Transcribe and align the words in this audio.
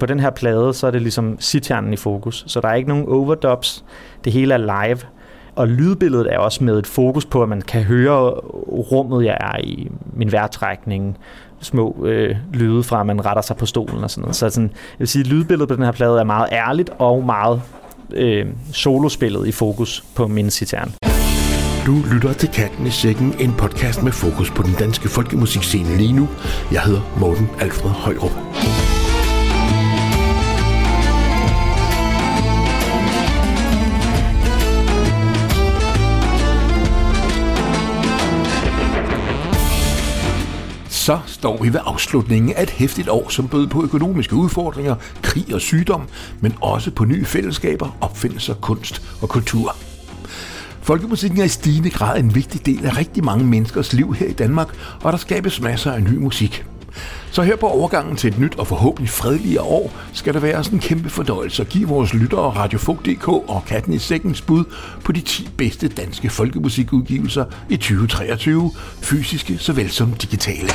På 0.00 0.06
den 0.06 0.20
her 0.20 0.30
plade, 0.30 0.74
så 0.74 0.86
er 0.86 0.90
det 0.90 1.02
ligesom 1.02 1.36
sitjernen 1.40 1.92
i 1.92 1.96
fokus, 1.96 2.44
så 2.46 2.60
der 2.60 2.68
er 2.68 2.74
ikke 2.74 2.88
nogen 2.88 3.08
overdubs. 3.08 3.84
Det 4.24 4.32
hele 4.32 4.54
er 4.54 4.58
live, 4.58 4.98
og 5.54 5.68
lydbilledet 5.68 6.34
er 6.34 6.38
også 6.38 6.64
med 6.64 6.78
et 6.78 6.86
fokus 6.86 7.24
på, 7.26 7.42
at 7.42 7.48
man 7.48 7.62
kan 7.62 7.82
høre 7.82 8.30
rummet, 8.68 9.24
jeg 9.24 9.36
er 9.40 9.60
i, 9.60 9.90
min 10.12 10.32
vejrtrækning, 10.32 11.18
små 11.60 12.04
øh, 12.04 12.36
lyde 12.52 12.82
fra, 12.82 13.00
at 13.00 13.06
man 13.06 13.26
retter 13.26 13.42
sig 13.42 13.56
på 13.56 13.66
stolen 13.66 14.04
og 14.04 14.10
sådan 14.10 14.22
noget. 14.22 14.36
Så 14.36 14.50
sådan, 14.50 14.68
jeg 14.68 14.98
vil 14.98 15.08
sige, 15.08 15.20
at 15.20 15.26
lydbilledet 15.26 15.68
på 15.68 15.76
den 15.76 15.84
her 15.84 15.92
plade 15.92 16.20
er 16.20 16.24
meget 16.24 16.48
ærligt 16.52 16.90
og 16.98 17.24
meget 17.24 17.62
øh, 18.14 18.46
solospillet 18.72 19.46
i 19.46 19.52
fokus 19.52 20.04
på 20.14 20.26
min 20.26 20.50
citern. 20.50 20.92
Du 21.86 21.96
lytter 22.12 22.32
til 22.32 22.48
Katten 22.48 22.86
i 22.86 22.90
Sækken, 22.90 23.34
en 23.40 23.52
podcast 23.58 24.02
med 24.02 24.12
fokus 24.12 24.50
på 24.50 24.62
den 24.62 24.74
danske 24.78 25.08
folkemusikscene 25.08 25.96
lige 25.96 26.12
nu. 26.12 26.28
Jeg 26.72 26.80
hedder 26.80 27.00
Morten 27.20 27.48
Alfred 27.60 27.90
Højrup. 27.90 28.32
Så 41.06 41.18
står 41.26 41.62
vi 41.62 41.72
ved 41.72 41.80
afslutningen 41.84 42.52
af 42.56 42.62
et 42.62 42.70
hæftigt 42.70 43.08
år, 43.08 43.28
som 43.28 43.48
bød 43.48 43.66
på 43.66 43.82
økonomiske 43.82 44.36
udfordringer, 44.36 44.94
krig 45.22 45.54
og 45.54 45.60
sygdom, 45.60 46.02
men 46.40 46.54
også 46.60 46.90
på 46.90 47.04
nye 47.04 47.24
fællesskaber, 47.24 47.96
opfindelser, 48.00 48.54
kunst 48.54 49.02
og 49.22 49.28
kultur. 49.28 49.76
Folkemusikken 50.82 51.40
er 51.40 51.44
i 51.44 51.48
stigende 51.48 51.90
grad 51.90 52.18
en 52.18 52.34
vigtig 52.34 52.66
del 52.66 52.86
af 52.86 52.96
rigtig 52.96 53.24
mange 53.24 53.44
menneskers 53.44 53.92
liv 53.92 54.14
her 54.14 54.26
i 54.26 54.32
Danmark, 54.32 54.68
og 55.02 55.12
der 55.12 55.18
skabes 55.18 55.60
masser 55.60 55.92
af 55.92 56.02
ny 56.02 56.16
musik. 56.16 56.64
Så 57.30 57.42
her 57.42 57.56
på 57.56 57.66
overgangen 57.66 58.16
til 58.16 58.28
et 58.28 58.38
nyt 58.38 58.54
og 58.58 58.66
forhåbentlig 58.66 59.10
fredeligere 59.10 59.62
år, 59.62 59.92
skal 60.12 60.34
der 60.34 60.40
være 60.40 60.64
sådan 60.64 60.76
en 60.76 60.82
kæmpe 60.82 61.10
fordøjelse 61.10 61.62
at 61.62 61.68
give 61.68 61.88
vores 61.88 62.14
lyttere 62.14 62.50
Radiofog.dk 62.50 63.28
og 63.28 63.62
Katten 63.66 63.92
i 63.92 63.98
Sækkens 63.98 64.40
bud 64.40 64.64
på 65.04 65.12
de 65.12 65.20
10 65.20 65.48
bedste 65.56 65.88
danske 65.88 66.30
folkemusikudgivelser 66.30 67.44
i 67.68 67.76
2023, 67.76 68.70
fysiske 69.02 69.58
såvel 69.58 69.90
som 69.90 70.12
digitale. 70.12 70.68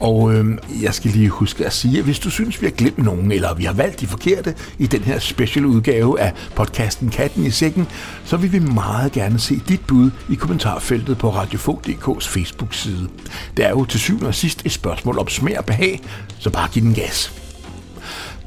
Og 0.00 0.34
øh, 0.34 0.58
jeg 0.82 0.94
skal 0.94 1.10
lige 1.10 1.28
huske 1.28 1.66
at 1.66 1.72
sige, 1.72 1.98
at 1.98 2.04
hvis 2.04 2.18
du 2.18 2.30
synes, 2.30 2.60
vi 2.60 2.66
har 2.66 2.70
glemt 2.70 2.98
nogen, 2.98 3.32
eller 3.32 3.54
vi 3.54 3.64
har 3.64 3.72
valgt 3.72 4.00
de 4.00 4.06
forkerte 4.06 4.54
i 4.78 4.86
den 4.86 5.00
her 5.00 5.18
special 5.18 5.66
udgave 5.66 6.20
af 6.20 6.32
podcasten 6.54 7.10
Katten 7.10 7.46
i 7.46 7.50
Sækken, 7.50 7.86
så 8.24 8.36
vil 8.36 8.52
vi 8.52 8.58
meget 8.58 9.12
gerne 9.12 9.38
se 9.38 9.60
dit 9.68 9.80
bud 9.86 10.10
i 10.30 10.34
kommentarfeltet 10.34 11.18
på 11.18 11.30
Radiofog.dk's 11.30 12.28
Facebook-side. 12.28 13.08
Det 13.56 13.64
er 13.64 13.70
jo 13.70 13.84
til 13.84 14.00
syvende 14.00 14.26
og 14.26 14.34
sidst 14.34 14.66
et 14.66 14.72
spørgsmål 14.72 15.18
om 15.18 15.28
smag 15.28 15.58
og 15.58 15.64
behag, 15.64 16.00
så 16.38 16.50
bare 16.50 16.68
giv 16.68 16.82
den 16.82 16.94
gas. 16.94 17.32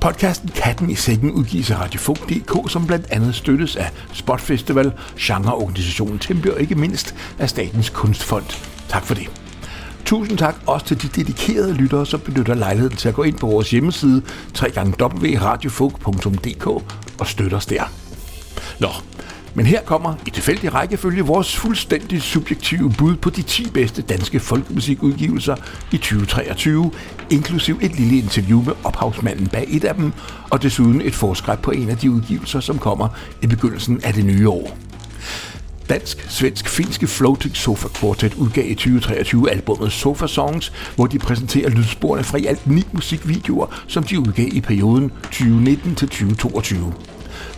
Podcasten 0.02 0.50
Katten 0.50 0.90
i 0.90 0.96
Sækken 0.96 1.32
udgives 1.32 1.72
af 1.72 1.80
Radiofog.dk, 1.80 2.72
som 2.72 2.88
blandt 2.88 3.06
andet 3.10 3.36
støttes 3.36 3.76
af 3.76 3.92
Spot 4.14 4.42
Festival, 4.42 4.92
genreorganisationen 5.20 6.20
Tempe 6.20 6.54
og 6.54 6.62
ikke 6.62 6.76
mindst 6.76 7.16
af 7.40 7.50
Statens 7.50 7.90
Kunstfond. 7.90 8.46
Tak 8.90 9.06
for 9.06 9.14
det. 9.14 9.47
Tusind 10.08 10.38
tak 10.38 10.56
også 10.66 10.86
til 10.86 11.02
de 11.02 11.08
dedikerede 11.08 11.74
lyttere, 11.74 12.06
som 12.06 12.20
benytter 12.20 12.54
lejligheden 12.54 12.98
til 12.98 13.10
at 13.10 13.16
gå 13.16 13.24
ind 13.24 13.38
på 13.38 13.48
vores 13.48 13.72
hjemmeside 13.72 14.22
www.radiofog.dk 14.62 16.68
og 17.20 17.28
støtte 17.28 17.56
os 17.56 17.66
der. 17.66 17.84
Nå, 18.80 18.88
men 19.54 19.66
her 19.66 19.82
kommer 19.82 20.14
i 20.26 20.30
tilfældig 20.30 20.74
rækkefølge 20.74 21.22
vores 21.22 21.56
fuldstændig 21.56 22.22
subjektive 22.22 22.94
bud 22.98 23.16
på 23.16 23.30
de 23.30 23.42
10 23.42 23.70
bedste 23.70 24.02
danske 24.02 24.40
folkemusikudgivelser 24.40 25.56
i 25.92 25.98
2023, 25.98 26.92
inklusiv 27.30 27.80
et 27.82 27.96
lille 27.96 28.18
interview 28.18 28.64
med 28.64 28.74
ophavsmanden 28.84 29.48
bag 29.48 29.66
et 29.68 29.84
af 29.84 29.96
dem, 29.96 30.14
og 30.50 30.64
desuden 30.64 31.02
et 31.02 31.16
forskræb 31.16 31.60
på 31.60 31.72
en 31.72 31.90
af 31.90 31.98
de 31.98 32.12
udgivelser, 32.12 32.60
som 32.60 32.78
kommer 32.78 33.08
i 33.42 33.48
begyndelsen 33.48 34.02
af 34.04 34.14
det 34.14 34.26
nye 34.26 34.50
år. 34.50 34.78
Dansk, 35.90 36.26
svensk, 36.30 36.70
finske 36.70 37.08
Floating 37.08 37.58
Sofa 37.58 37.88
Quartet 37.88 38.34
udgav 38.34 38.66
i 38.66 38.76
2023 38.76 39.52
albumet 39.52 39.92
Sofa 39.92 40.28
Songs, 40.28 40.74
hvor 40.96 41.08
de 41.08 41.20
præsenterer 41.20 41.70
lydsporene 41.70 42.24
fra 42.24 42.38
i 42.38 42.46
alt 42.46 42.68
ni 42.68 42.84
musikvideoer, 42.92 43.84
som 43.88 44.04
de 44.04 44.20
udgav 44.20 44.48
i 44.52 44.62
perioden 44.62 45.12
2019 45.24 45.96
til 45.96 46.08
2022. 46.08 46.94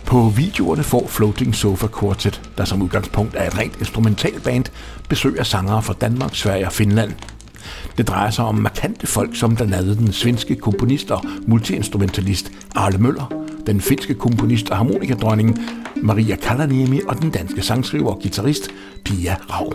På 0.06 0.32
videoerne 0.36 0.82
får 0.82 1.06
Floating 1.08 1.54
Sofa 1.54 1.86
Quartet, 2.00 2.50
der 2.58 2.64
som 2.64 2.82
udgangspunkt 2.82 3.34
er 3.34 3.46
et 3.46 3.58
rent 3.58 3.76
instrumentalband, 3.80 4.64
besøg 5.08 5.38
af 5.38 5.46
sangere 5.46 5.82
fra 5.82 5.94
Danmark, 6.00 6.34
Sverige 6.34 6.66
og 6.66 6.72
Finland. 6.72 7.12
Det 7.98 8.08
drejer 8.08 8.30
sig 8.30 8.44
om 8.44 8.54
markante 8.54 9.06
folk 9.06 9.36
som 9.36 9.56
blandt 9.56 9.74
andet 9.74 9.98
den 9.98 10.12
svenske 10.12 10.56
komponist 10.56 11.10
og 11.10 11.24
multiinstrumentalist 11.46 12.52
Arle 12.74 12.98
Møller, 12.98 13.49
den 13.72 13.80
finske 13.80 14.14
komponist 14.14 14.70
og 14.70 14.76
harmonikadronning 14.76 15.58
Maria 15.96 16.36
Kalaniemi 16.36 17.00
og 17.06 17.22
den 17.22 17.30
danske 17.30 17.62
sangskriver 17.62 18.10
og 18.10 18.20
gitarrist 18.20 18.70
Pia 19.04 19.34
Rau. 19.34 19.72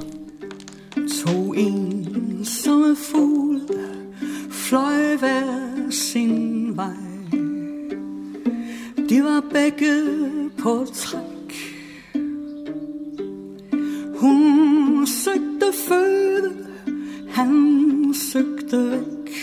To 1.23 1.53
ensomme 1.53 2.95
fugle 2.95 3.61
fløj 4.50 5.16
hver 5.19 5.89
sin 5.91 6.78
vej. 6.78 6.94
De 9.09 9.23
var 9.23 9.44
begge 9.53 9.94
på 10.57 10.85
træk. 10.94 11.53
Hun 14.19 15.07
søgte 15.07 15.66
føde, 15.88 16.53
han 17.29 18.13
søgte 18.31 18.91
væk. 18.91 19.35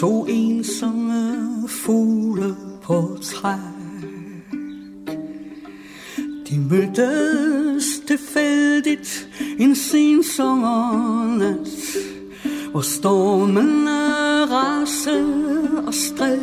To 0.00 0.26
ensomme 0.26 1.68
fugle 1.68 2.67
på 2.88 3.18
træk. 3.22 3.58
De 6.50 6.58
mødtes 6.70 8.00
tilfældigt 8.06 9.28
en 9.58 9.74
sen 9.74 10.24
sommernat, 10.24 11.68
hvor 12.70 12.80
stormen 12.80 13.88
rasede 14.50 15.84
og 15.86 15.94
stred. 15.94 16.38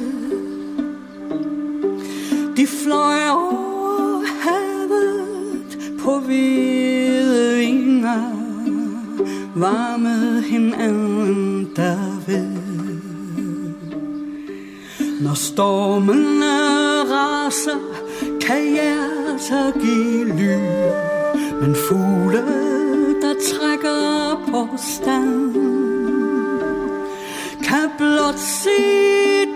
De 2.57 2.67
fløj 2.67 3.29
over 3.29 4.21
havet 4.41 5.95
på 5.99 6.19
hvide 6.19 7.57
vinger, 7.57 8.23
varmede 9.55 10.41
hinanden 10.41 11.69
derved. 11.75 13.04
Når 15.19 15.33
stormene 15.33 16.53
raser, 17.11 17.79
kan 18.41 18.63
hjertet 18.63 19.73
give 19.81 20.25
lyd. 20.25 20.91
Men 21.61 21.75
fugle, 21.87 22.43
der 23.21 23.33
trækker 23.51 24.41
på 24.51 24.67
stand, 24.77 25.53
kan 27.63 27.89
blot 27.97 28.39
se 28.39 28.79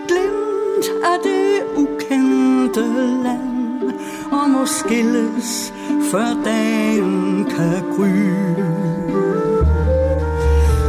glimt 0.08 0.86
af 1.04 1.18
det 1.22 1.62
ukendte 1.76 2.84
land, 3.22 3.92
og 4.32 4.50
må 4.50 4.66
skilles, 4.66 5.72
før 6.10 6.42
dagen 6.44 7.46
kan 7.50 7.82
gry. 7.96 8.16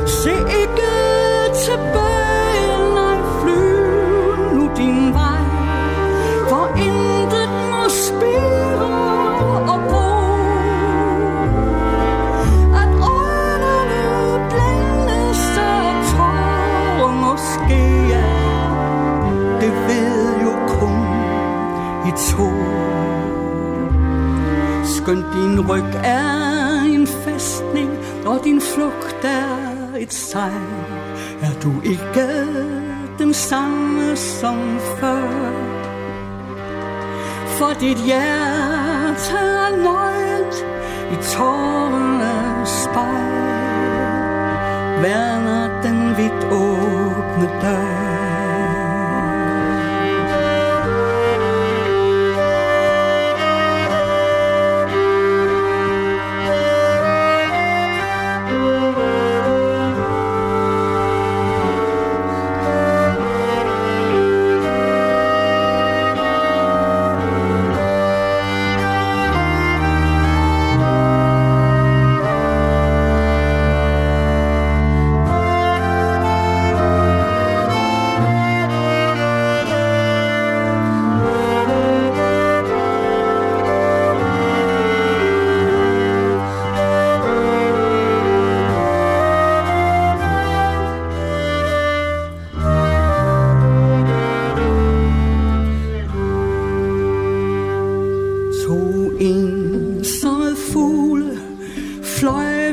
Se 0.08 0.32
ikke 0.32 0.92
tilbage, 1.66 2.11
Skønt 25.12 25.34
din 25.34 25.70
ryg 25.70 25.96
er 26.04 26.84
en 26.86 27.08
festning, 27.08 27.90
og 28.26 28.42
din 28.44 28.62
flugt 28.62 29.26
er 29.26 29.98
et 29.98 30.14
sejl, 30.14 30.54
er 31.42 31.52
du 31.64 31.72
ikke 31.84 32.28
den 33.20 33.34
samme 33.34 34.16
som 34.16 34.80
før. 35.00 35.52
For 37.48 37.74
dit 37.80 37.98
hjerte 37.98 39.36
er 39.36 39.84
nøjt 39.84 40.56
i 41.12 41.16
tårernes 41.36 42.70
spejl, 42.70 43.92
værner 45.02 45.82
den 45.84 46.18
vidt 46.18 46.44
åbne 46.52 47.50
dør. 47.62 48.11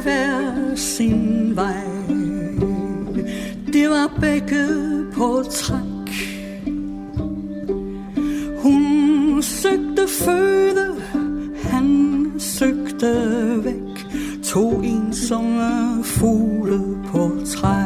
hver 0.01 0.75
sin 0.77 1.57
vej. 1.57 1.87
Det 3.73 3.89
var 3.91 4.19
begge 4.21 4.67
på 5.13 5.45
træk. 5.51 6.09
Hun 8.63 9.43
søgte 9.43 10.09
føde, 10.09 11.03
han 11.63 12.33
søgte 12.39 13.15
væk. 13.65 14.07
To 14.45 14.81
ensomme 14.83 16.05
fugle 16.05 16.81
på 17.13 17.31
træk. 17.47 17.78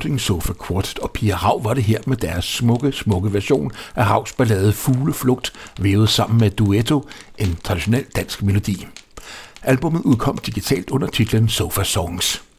Floating 0.00 0.20
Sofa 0.20 0.52
Quartet 0.66 0.98
og 0.98 1.10
Pia 1.10 1.34
Hav 1.34 1.64
var 1.64 1.74
det 1.74 1.84
her 1.84 2.00
med 2.06 2.16
deres 2.16 2.44
smukke, 2.44 2.92
smukke 2.92 3.32
version 3.32 3.72
af 3.96 4.04
Havs 4.04 4.32
ballade 4.32 4.72
Fugleflugt, 4.72 5.52
vævet 5.80 6.08
sammen 6.08 6.40
med 6.40 6.50
Duetto, 6.50 7.08
en 7.38 7.58
traditionel 7.64 8.04
dansk 8.16 8.42
melodi. 8.42 8.86
Albummet 9.62 10.02
udkom 10.02 10.38
digitalt 10.38 10.90
under 10.90 11.06
titlen 11.06 11.48
Sofa 11.48 11.84
Songs. 11.84 12.49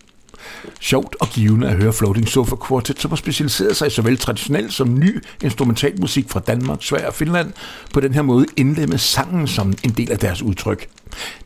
Sjovt 0.80 1.16
og 1.20 1.28
givende 1.30 1.68
at 1.70 1.76
høre 1.76 1.94
Floating 1.94 2.28
Sofa 2.28 2.56
Quartet, 2.68 3.02
som 3.02 3.12
har 3.12 3.16
specialiseret 3.16 3.78
sig 3.78 3.88
i 3.88 3.90
såvel 3.90 4.18
traditionel 4.18 4.72
som 4.72 5.00
ny 5.00 5.24
instrumentalmusik 5.44 6.30
fra 6.30 6.40
Danmark, 6.40 6.78
Sverige 6.82 7.08
og 7.08 7.14
Finland, 7.14 7.54
på 7.94 8.00
den 8.00 8.14
her 8.14 8.22
måde 8.22 8.46
indlemme 8.58 8.98
sangen 8.98 9.48
som 9.48 9.74
en 9.84 9.90
del 9.90 10.12
af 10.12 10.20
deres 10.20 10.42
udtryk. 10.42 10.88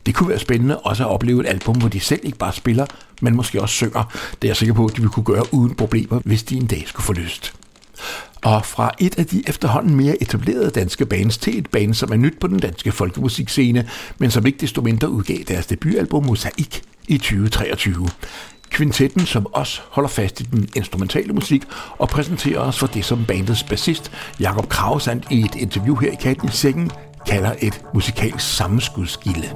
Det 0.06 0.16
kunne 0.16 0.30
være 0.30 0.40
spændende 0.40 0.80
også 0.80 1.04
at 1.04 1.10
opleve 1.10 1.42
et 1.42 1.48
album, 1.48 1.75
hvor 1.75 1.90
de 1.90 2.00
selv 2.00 2.19
ikke 2.24 2.38
bare 2.38 2.54
spiller, 2.54 2.86
men 3.22 3.36
måske 3.36 3.62
også 3.62 3.75
synger. 3.75 4.04
Det 4.42 4.48
er 4.48 4.50
jeg 4.50 4.57
sikker 4.57 4.74
på, 4.74 4.86
at 4.86 4.96
de 4.96 5.02
vil 5.02 5.10
kunne 5.10 5.24
gøre 5.24 5.54
uden 5.54 5.75
problemer, 5.75 6.19
hvis 6.25 6.44
de 6.44 6.56
en 6.56 6.68
dag 6.68 6.84
skulle 6.88 7.06
få 7.06 7.13
lyst. 7.13 7.54
Og 8.42 8.66
fra 8.66 8.92
et 9.00 9.19
af 9.19 9.25
de 9.25 9.44
efterhånden 9.48 9.96
mere 9.96 10.22
etablerede 10.22 10.69
danske 10.69 11.06
bands 11.06 11.38
til 11.38 11.58
et 11.58 11.69
band, 11.69 11.94
som 11.94 12.12
er 12.12 12.16
nyt 12.16 12.40
på 12.40 12.48
den 12.48 12.60
danske 12.60 12.92
folkemusikscene, 12.92 13.90
men 14.18 14.31
som 14.31 14.46
ikke 14.46 14.58
desto 14.60 14.81
mindre 14.81 15.10
udgav 15.10 15.38
deres 15.48 15.66
debutalbum 15.66 16.25
Mosaik 16.25 16.81
i 17.08 17.18
2023. 17.18 18.08
Kvintetten, 18.75 19.25
som 19.25 19.48
også 19.54 19.81
holder 19.89 20.10
fast 20.10 20.42
i 20.42 20.44
den 20.44 20.69
instrumentale 20.75 21.33
musik 21.33 21.63
og 21.98 22.10
præsenterer 22.10 22.60
os 22.60 22.80
for 22.80 22.88
det, 22.88 23.06
som 23.06 23.25
bandets 23.25 23.63
bassist 23.63 24.12
Jakob 24.39 24.69
Krausand 24.69 25.24
i 25.31 25.39
et 25.39 25.56
interview 25.56 25.95
her 25.95 26.12
i 26.12 26.16
Katten 26.16 26.50
i 26.50 26.51
Sækken 26.51 26.92
kalder 27.27 27.54
et 27.62 27.81
musikalsk 27.94 28.56
sammenskudsgilde. 28.57 29.50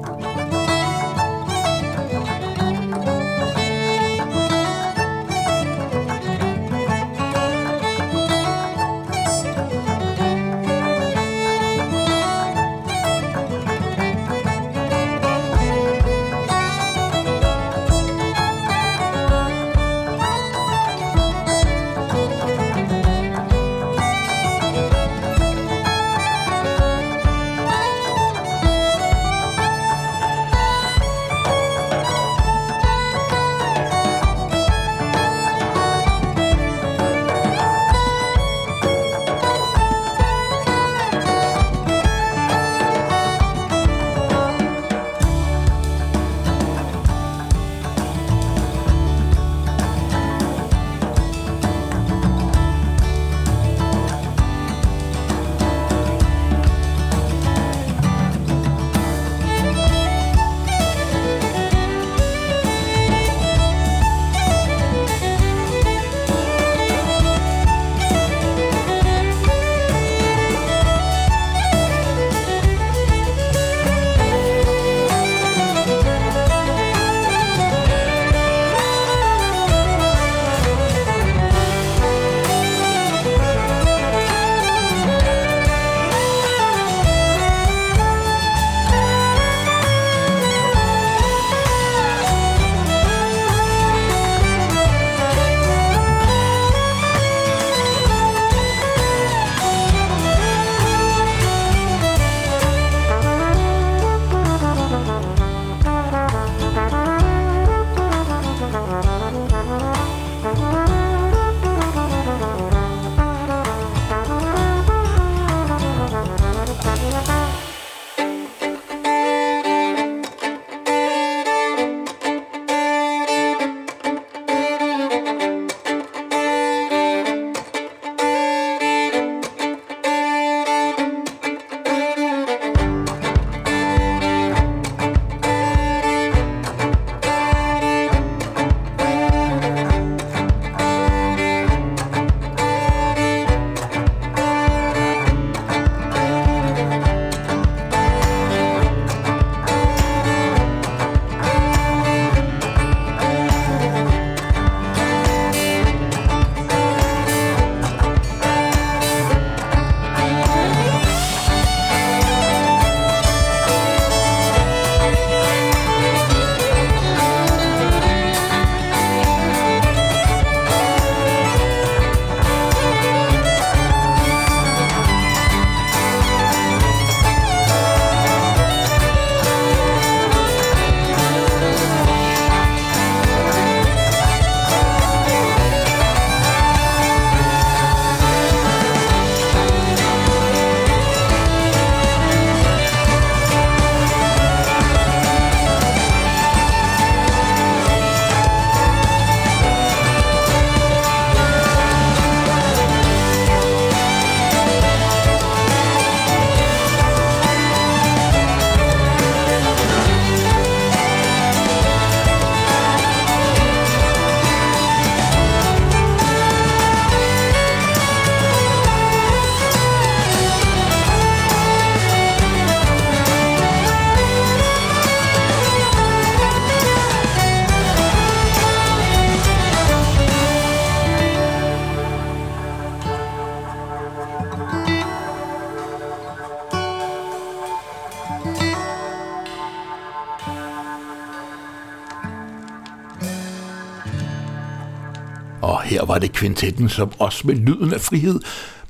Var 246.20 246.28
det 246.28 246.36
kvintetten, 246.36 246.90
som 246.90 247.12
også 247.20 247.48
med 247.48 247.56
lyden 247.56 247.94
af 247.94 248.02
frihed 248.02 248.40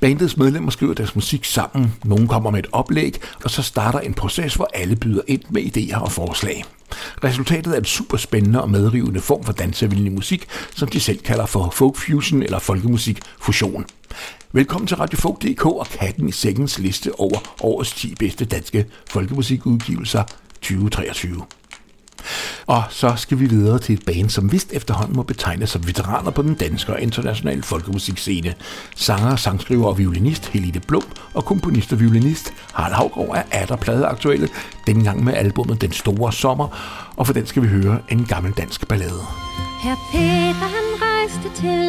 Bandets 0.02 0.38
medlemmer 0.38 0.72
skriver 0.72 0.94
deres 0.94 1.16
musik 1.16 1.46
sammen, 1.46 1.94
nogen 2.04 2.28
kommer 2.28 2.50
med 2.50 2.60
et 2.60 2.68
oplæg, 2.72 3.22
og 3.44 3.50
så 3.50 3.62
starter 3.62 4.00
en 4.00 4.14
proces, 4.14 4.56
hvor 4.56 4.70
alle 4.74 4.96
byder 4.96 5.22
ind 5.28 5.42
med 5.50 5.62
idéer 5.62 5.98
og 5.98 6.12
forslag. 6.12 6.66
Resultatet 7.24 7.74
er 7.74 7.78
en 7.80 7.86
super 7.86 8.18
spændende 8.18 8.62
og 8.62 8.70
medrivende 8.70 9.22
form 9.22 9.44
for 9.44 9.54
dansevillig 9.54 10.12
musik, 10.12 10.48
som 10.76 10.88
de 10.88 11.00
selv 11.00 11.20
kalder 11.20 11.46
for 11.46 11.70
folk 11.74 11.96
fusion 11.96 12.44
eller 12.44 12.60
folkemusik 12.60 13.20
fusion. 13.40 13.86
Velkommen 14.52 14.88
til 14.88 14.98
Radio 14.98 15.18
Folk.dk 15.18 15.66
og 15.66 15.88
Katten 15.88 16.30
i 16.30 16.32
Sækkens 16.32 16.80
liste 16.80 17.20
over 17.20 17.38
årets 17.62 17.94
10 17.94 18.16
bedste 18.16 18.46
danske 18.46 18.86
folkemusikudgivelser 19.10 20.24
2023. 20.62 21.59
Og 22.68 22.84
så 22.90 23.14
skal 23.18 23.40
vi 23.40 23.46
videre 23.46 23.80
til 23.80 23.96
et 23.96 24.06
band, 24.06 24.30
som 24.30 24.52
vist 24.52 24.74
efterhånden 24.74 25.16
må 25.16 25.24
betegnes 25.24 25.70
som 25.70 25.88
veteraner 25.88 26.32
på 26.32 26.42
den 26.42 26.54
danske 26.54 26.94
og 26.94 27.02
internationale 27.02 27.64
folkemusikscene. 27.64 28.54
Sanger, 28.96 29.36
sangskriver 29.36 29.86
og 29.86 29.98
violinist 29.98 30.46
Helene 30.46 30.80
Blom 30.80 31.04
og 31.34 31.46
komponist 31.46 31.94
og 31.94 32.00
violinist 32.00 32.54
Harald 32.74 32.94
Havgaard 32.94 33.36
er 33.38 33.44
atter 33.52 33.76
pladeaktuelle, 33.76 34.50
dengang 34.88 35.24
med 35.24 35.34
albumet 35.34 35.82
Den 35.82 35.92
Store 35.92 36.34
Sommer, 36.34 36.68
og 37.18 37.26
for 37.26 37.34
den 37.34 37.46
skal 37.46 37.64
vi 37.64 37.68
høre 37.68 38.00
en 38.10 38.26
gammel 38.26 38.52
dansk 38.52 38.88
ballade. 38.88 39.24
Herr 39.84 40.00
Peter 40.12 40.68
han 40.76 40.88
rejste 41.02 41.62
til 41.62 41.82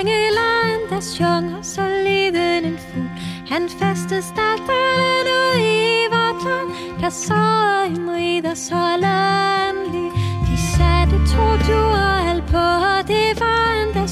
Engeland, 0.00 0.82
der 0.90 1.00
sjunger 1.00 1.62
så 1.62 1.82
liden 2.04 2.64
en 2.64 2.78
fugl. 2.78 3.08
Han 3.48 3.68
fastede 3.80 4.22
starten 4.22 5.26
ud 5.40 5.58
i 5.58 6.08
vort 6.46 7.02
Jeg 7.02 7.12
sad 7.12 7.66
så 7.86 8.00
en 8.00 8.10
rider 8.14 8.54
så 8.54 8.82
landlig. 9.00 10.10
De 10.46 10.56
satte 10.56 11.16
to 11.32 11.46
duer 11.68 12.40
på, 12.52 12.66
det 13.08 13.40
var 13.40 13.68
en, 13.82 13.94
der 13.94 14.02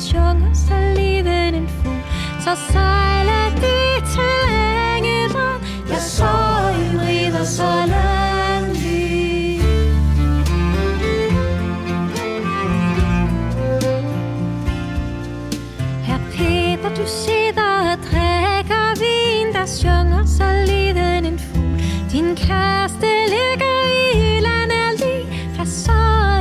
og 0.50 0.56
så 0.56 0.74
livet 0.96 1.54
en 1.54 1.68
fugl. 1.68 2.02
Så 2.40 2.56
sejler 2.72 3.48
de 3.62 4.06
til 4.12 4.54
Engeland, 4.96 5.60
der 5.88 5.98
så 5.98 6.34
en 6.80 7.00
rider 7.00 7.44
så 7.44 7.70
landlig. 7.86 9.60
Herr 16.02 16.20
Peter, 16.32 16.88
du 16.88 17.06
sidder 17.06 17.33
Din 22.34 22.46
kæreste 22.46 23.06
ligger 23.34 23.76
i 24.14 24.40
land 24.40 24.98
lige, 24.98 25.54
Fra 25.56 25.64
så 25.64 25.92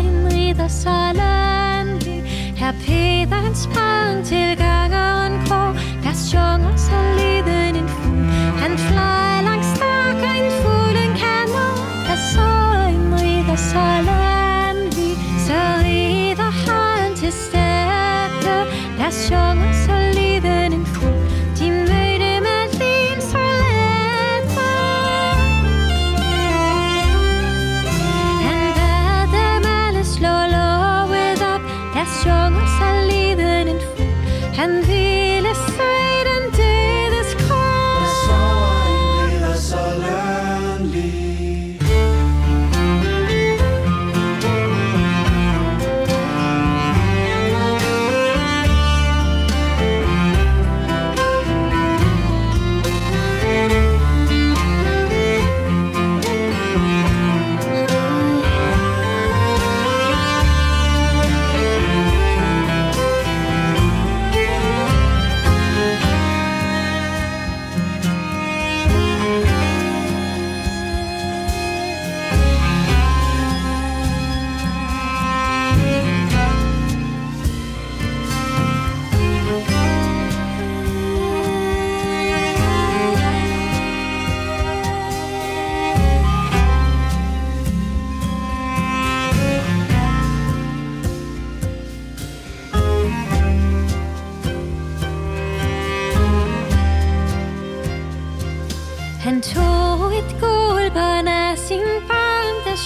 en 0.07 0.33
ridder 0.33 0.67
så 0.67 1.13
landlig. 1.13 2.23
Herr 2.55 2.71
Peter, 2.71 3.35
han 3.35 3.55
sprang 3.55 4.25
til 4.25 4.62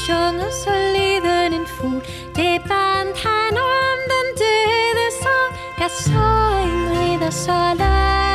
synger 0.08 0.52
så 0.52 0.74
liden 0.96 1.54
en 1.54 1.68
fugl. 1.68 2.02
Det 2.36 2.62
bandt 2.70 3.18
han 3.26 3.58
om 3.58 4.00
den 4.14 4.28
døde 4.42 5.08
så, 5.22 5.38
Jeg 5.80 5.90
så 5.92 6.28
en 6.64 7.00
ridder 7.00 7.30
så 7.30 7.60
landlig. 7.80 8.27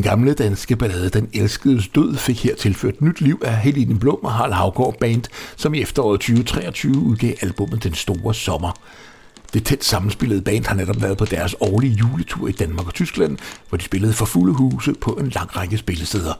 Gamle 0.00 0.34
danske 0.34 0.76
ballade 0.76 1.08
Den 1.08 1.28
Elskedes 1.32 1.88
Død 1.88 2.16
fik 2.16 2.44
her 2.44 2.54
tilført 2.54 3.00
nyt 3.00 3.20
liv 3.20 3.42
af 3.44 3.56
Helene 3.56 3.98
Blom 3.98 4.18
og 4.22 4.32
Harald 4.32 4.52
Havgård 4.52 4.98
Band, 5.00 5.22
som 5.56 5.74
i 5.74 5.80
efteråret 5.82 6.20
2023 6.20 6.96
udgav 6.96 7.34
albumet 7.40 7.84
Den 7.84 7.94
Store 7.94 8.34
Sommer. 8.34 8.78
Det 9.54 9.64
tæt 9.64 9.84
sammenspillede 9.84 10.42
band 10.42 10.64
har 10.64 10.74
netop 10.74 11.02
været 11.02 11.18
på 11.18 11.24
deres 11.24 11.54
årlige 11.60 11.92
juletur 11.92 12.48
i 12.48 12.52
Danmark 12.52 12.86
og 12.86 12.94
Tyskland, 12.94 13.38
hvor 13.68 13.78
de 13.78 13.84
spillede 13.84 14.12
for 14.12 14.24
fulde 14.24 14.54
huse 14.54 14.94
på 15.00 15.10
en 15.10 15.28
lang 15.28 15.56
række 15.56 15.78
spillesteder. 15.78 16.34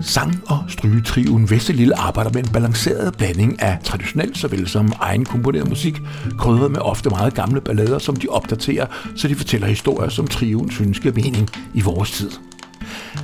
Sang- 0.00 0.42
og 0.46 0.64
strygetriven 0.68 1.50
Vesselille 1.50 1.98
arbejder 1.98 2.30
med 2.34 2.44
en 2.44 2.52
balanceret 2.52 3.16
blanding 3.16 3.62
af 3.62 3.78
traditionel 3.84 4.36
såvel 4.36 4.68
som 4.68 4.92
egen 5.00 5.24
komponeret 5.24 5.68
musik, 5.68 6.00
krydret 6.38 6.70
med 6.70 6.80
ofte 6.80 7.10
meget 7.10 7.34
gamle 7.34 7.60
ballader, 7.60 7.98
som 7.98 8.16
de 8.16 8.28
opdaterer, 8.28 8.86
så 9.16 9.28
de 9.28 9.34
fortæller 9.34 9.66
historier, 9.66 10.08
som 10.08 10.26
triven 10.26 10.70
synes 10.70 11.00
giver 11.00 11.14
mening 11.14 11.48
i 11.74 11.80
vores 11.80 12.10
tid. 12.10 12.30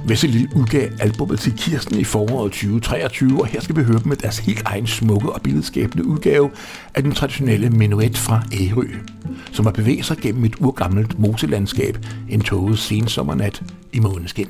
Vesselille 0.06 0.48
udgav 0.56 0.90
albumet 1.00 1.40
til 1.40 1.52
Kirsten 1.56 1.98
i 1.98 2.04
foråret 2.04 2.52
2023, 2.52 3.40
og 3.40 3.46
her 3.46 3.60
skal 3.60 3.76
vi 3.76 3.82
høre 3.82 3.98
dem 3.98 4.08
med 4.08 4.16
deres 4.16 4.38
helt 4.38 4.62
egen 4.64 4.86
smukke 4.86 5.32
og 5.32 5.42
billedskabende 5.42 6.06
udgave 6.06 6.50
af 6.94 7.02
den 7.02 7.12
traditionelle 7.12 7.70
menuet 7.70 8.18
fra 8.18 8.42
Ærø, 8.52 8.88
som 9.52 9.64
har 9.64 9.72
bevæget 9.72 10.04
sig 10.04 10.16
gennem 10.16 10.44
et 10.44 10.54
urgammelt 10.60 11.18
moselandskab 11.18 11.98
en 12.28 12.40
toget 12.40 12.78
sensommernat 12.78 13.62
i 13.92 14.00
måneskin. 14.00 14.48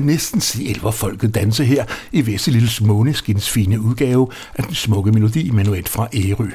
Kan 0.00 0.06
næsten 0.06 0.40
se 0.40 0.64
elverfolket 0.64 1.34
danse 1.34 1.64
her 1.64 1.84
i 2.12 2.26
Vesselilles 2.26 2.80
Måneskins 2.80 3.50
fine 3.50 3.80
udgave 3.80 4.28
af 4.54 4.64
den 4.64 4.74
smukke 4.74 5.12
melodi 5.12 5.50
Menuet 5.50 5.88
fra 5.88 6.08
Ærø. 6.14 6.48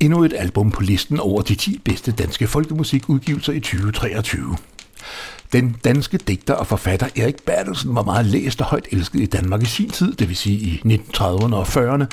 Endnu 0.00 0.24
et 0.24 0.32
album 0.38 0.70
på 0.70 0.82
listen 0.82 1.20
over 1.20 1.42
de 1.42 1.54
10 1.54 1.80
bedste 1.84 2.12
danske 2.12 2.46
folkemusikudgivelser 2.46 3.52
i 3.52 3.60
2023. 3.60 4.56
Den 5.52 5.76
danske 5.84 6.18
digter 6.18 6.54
og 6.54 6.66
forfatter 6.66 7.08
Erik 7.16 7.42
Bertelsen 7.46 7.94
var 7.94 8.02
meget 8.02 8.26
læst 8.26 8.60
og 8.60 8.66
højt 8.66 8.86
elsket 8.92 9.20
i 9.20 9.26
Danmark 9.26 9.62
i 9.62 9.66
sin 9.66 9.90
tid, 9.90 10.12
det 10.12 10.28
vil 10.28 10.36
sige 10.36 10.58
i 10.58 10.82
1930'erne 10.84 11.54
og 11.54 11.66
40'erne. 11.66 12.04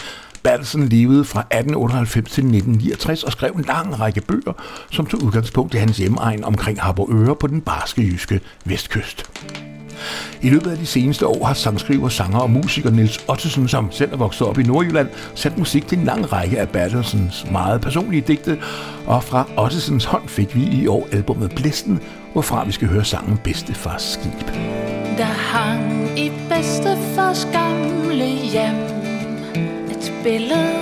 Bertelsen 0.43 0.89
levede 0.89 1.25
fra 1.25 1.39
1898 1.39 2.31
til 2.31 2.41
1969 2.41 3.23
og 3.23 3.31
skrev 3.31 3.51
en 3.51 3.65
lang 3.65 3.99
række 3.99 4.21
bøger, 4.21 4.53
som 4.91 5.05
tog 5.05 5.23
udgangspunkt 5.23 5.73
i 5.73 5.77
hans 5.77 5.97
hjemmeegn 5.97 6.43
omkring 6.43 6.81
Harboøre 6.81 7.35
på 7.35 7.47
den 7.47 7.61
barske 7.61 8.01
jyske 8.01 8.39
vestkyst. 8.65 9.29
I 10.41 10.49
løbet 10.49 10.71
af 10.71 10.77
de 10.77 10.85
seneste 10.85 11.27
år 11.27 11.45
har 11.45 11.53
sangskriver, 11.53 12.09
sanger 12.09 12.39
og 12.39 12.49
musiker 12.49 12.89
Nils 12.89 13.19
Ottesen, 13.27 13.67
som 13.67 13.91
selv 13.91 14.13
er 14.13 14.17
vokset 14.17 14.47
op 14.47 14.59
i 14.59 14.63
Nordjylland, 14.63 15.07
sat 15.35 15.57
musik 15.57 15.87
til 15.87 15.97
en 15.97 16.05
lang 16.05 16.33
række 16.33 16.59
af 16.59 16.69
Bertelsens 16.69 17.45
meget 17.51 17.81
personlige 17.81 18.21
digte, 18.21 18.57
og 19.05 19.23
fra 19.23 19.47
Ottesens 19.57 20.05
hånd 20.05 20.27
fik 20.27 20.55
vi 20.55 20.63
i 20.63 20.87
år 20.87 21.07
albumet 21.11 21.51
Blæsten, 21.55 21.99
hvorfra 22.33 22.63
vi 22.65 22.71
skal 22.71 22.87
høre 22.87 23.05
sangen 23.05 23.37
Bedstefars 23.37 24.03
skib. 24.03 24.47
Der 25.17 25.23
hang 25.23 26.19
i 26.19 26.31
bedstefars 26.49 27.47
gamle 27.51 28.25
hjem 28.25 28.75
et 29.91 30.13
billede. 30.23 30.79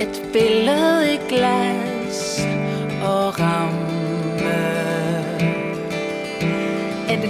Et 0.00 0.22
billede 0.32 1.14
i 1.14 1.18
glas 1.28 2.40
og 3.04 3.40
ramme 3.40 3.91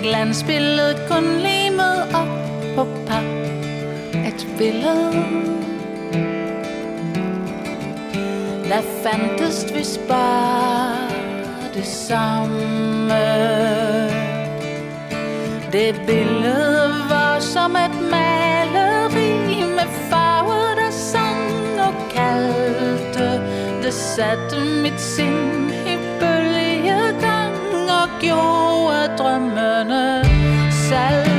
glansbilledet 0.03 0.97
kun 1.09 1.25
limet 1.25 2.03
op 2.15 2.29
på 2.75 2.85
pap. 3.07 3.25
Et 4.27 4.47
billede. 4.59 5.25
Der 8.69 8.83
fandtes 9.03 9.67
vist 9.75 10.01
bare 10.09 11.09
det 11.75 11.87
samme? 11.87 13.23
Det 15.73 16.01
billede 16.07 16.95
var 17.09 17.41
som 17.41 17.77
et 17.77 17.97
maleri 18.11 19.62
Med 19.77 19.88
farver 20.11 20.75
der 20.75 20.91
sang 20.91 21.81
og 21.81 21.95
kaldte 22.15 23.41
Det 23.83 23.95
satte 23.95 24.57
mit 24.83 25.01
sind 25.01 25.71
jo 28.33 28.62
gjorde 28.92 29.16
drømmene 29.16 30.23
salg. 30.71 31.32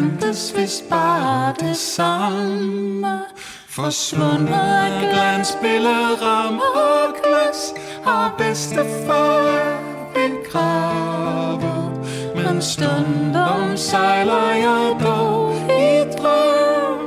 Fandtes 0.00 0.52
vist 0.56 0.88
bare 0.88 1.54
det 1.60 1.76
samme 1.76 3.20
Forsvundet 3.68 4.54
af 4.54 5.10
glansbillede, 5.12 6.14
ramme 6.22 6.62
og 6.62 7.14
glas 7.22 7.74
Og 8.04 8.30
bedstefar 8.38 9.48
er 9.48 9.78
begravet 10.14 11.60
Men 12.34 12.62
stundom 12.62 13.76
sejler 13.76 14.50
jeg 14.50 14.96
dog 15.00 15.54
i 15.54 16.18
drøm 16.18 17.00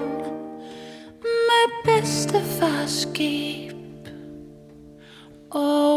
Med 1.21 1.65
bedstefars 1.86 2.91
skib. 2.91 3.73
Over 5.51 5.92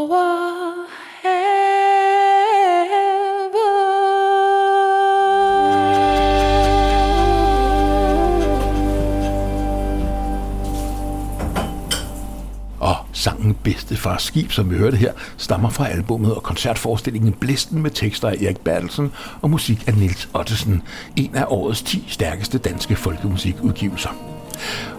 Sangen 13.27 13.57
Bedstefars 13.63 14.23
Skib, 14.23 14.53
som 14.53 14.71
vi 14.71 14.77
hørte 14.77 14.97
her, 14.97 15.13
stammer 15.37 15.69
fra 15.69 15.89
albummet 15.89 16.35
og 16.35 16.43
koncertforestillingen 16.43 17.33
Blæsten 17.33 17.83
med 17.83 17.91
tekster 17.91 18.29
af 18.29 18.35
Erik 18.35 18.61
Bertelsen 18.61 19.13
og 19.43 19.51
musik 19.51 19.89
af 19.89 19.95
Nils 19.97 20.29
Ottesen, 20.35 20.83
en 21.17 21.35
af 21.35 21.45
årets 21.49 21.83
10 21.83 22.05
stærkeste 22.09 22.59
danske 22.59 22.97
folkemusikudgivelser. 22.97 24.11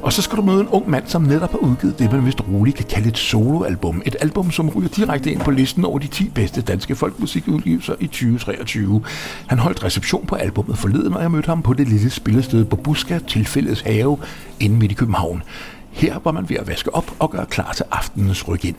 Og 0.02 0.14
så 0.14 0.22
skal 0.22 0.38
du 0.38 0.42
møde 0.42 0.62
en 0.62 0.68
ung 0.68 0.90
mand, 0.90 1.08
som 1.08 1.22
netop 1.22 1.52
har 1.52 1.58
udgivet 1.58 2.00
det, 2.00 2.12
man 2.12 2.26
vist 2.26 2.42
roligt 2.48 2.78
kan 2.78 2.86
kalde 2.86 3.10
et 3.10 3.18
soloalbum. 3.18 4.02
Et 4.06 4.16
album, 4.22 4.52
som 4.52 4.70
ryger 4.70 4.90
direkte 4.90 5.32
ind 5.32 5.40
på 5.40 5.52
listen 5.52 5.86
over 5.86 6.00
de 6.00 6.08
10 6.08 6.30
bedste 6.30 6.62
danske 6.62 6.96
folkmusikudgivelser 6.96 7.96
i 8.00 8.08
2023. 8.08 9.02
Han 9.48 9.60
holdt 9.60 9.84
reception 9.84 10.26
på 10.26 10.36
albummet 10.36 10.78
forleden, 10.78 11.14
og 11.14 11.22
jeg 11.22 11.32
mødte 11.32 11.48
ham 11.48 11.62
på 11.62 11.74
det 11.74 11.88
lille 11.88 12.10
spillested 12.10 12.66
på 12.66 12.76
Buska, 12.76 13.20
tilfældets 13.28 13.82
have, 13.82 14.18
inde 14.60 14.76
midt 14.76 14.92
i 14.92 14.96
København. 14.96 15.44
Her 15.98 16.20
var 16.24 16.32
man 16.32 16.50
ved 16.50 16.58
at 16.58 16.68
vaske 16.68 16.96
op 16.96 17.12
og 17.20 17.32
gøre 17.32 17.46
klar 17.46 17.74
til 17.74 17.86
aftenens 17.92 18.48
ryk 18.48 18.66
ind. 18.66 18.76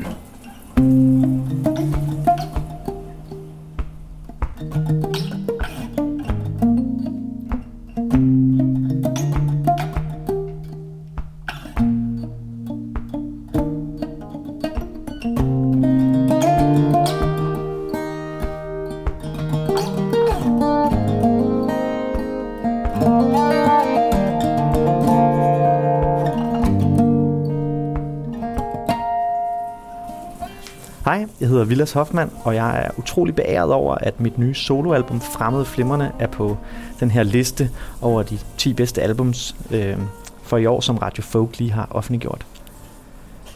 Jeg 31.95 32.01
Hoffmann, 32.01 32.31
og 32.45 32.55
jeg 32.55 32.85
er 32.85 32.91
utrolig 32.97 33.35
beæret 33.35 33.73
over, 33.73 33.95
at 33.95 34.21
mit 34.21 34.39
nye 34.39 34.55
soloalbum 34.55 35.21
Fremmede 35.21 35.65
Flimmerne 35.65 36.13
er 36.19 36.27
på 36.27 36.57
den 37.01 37.11
her 37.11 37.23
liste 37.23 37.71
over 38.03 38.23
de 38.23 38.39
10 38.59 38.73
bedste 38.75 39.03
albums 39.03 39.57
øh, 39.71 39.97
for 40.43 40.57
i 40.57 40.67
år, 40.67 40.81
som 40.81 40.99
Radio 40.99 41.23
Folk 41.23 41.59
lige 41.59 41.73
har 41.73 41.89
offentliggjort. 41.91 42.47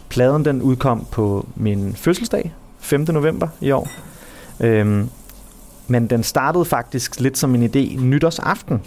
Pladen 0.08 0.44
den 0.44 0.62
udkom 0.62 1.06
på 1.10 1.46
min 1.56 1.94
fødselsdag, 1.94 2.54
5. 2.78 3.00
november 3.08 3.48
i 3.60 3.70
år. 3.70 3.88
Øhm, 4.60 5.10
men 5.86 6.06
den 6.06 6.22
startede 6.22 6.64
faktisk 6.64 7.20
lidt 7.20 7.38
som 7.38 7.54
en 7.54 7.62
idé 7.64 8.00
nytårsaften, 8.00 8.82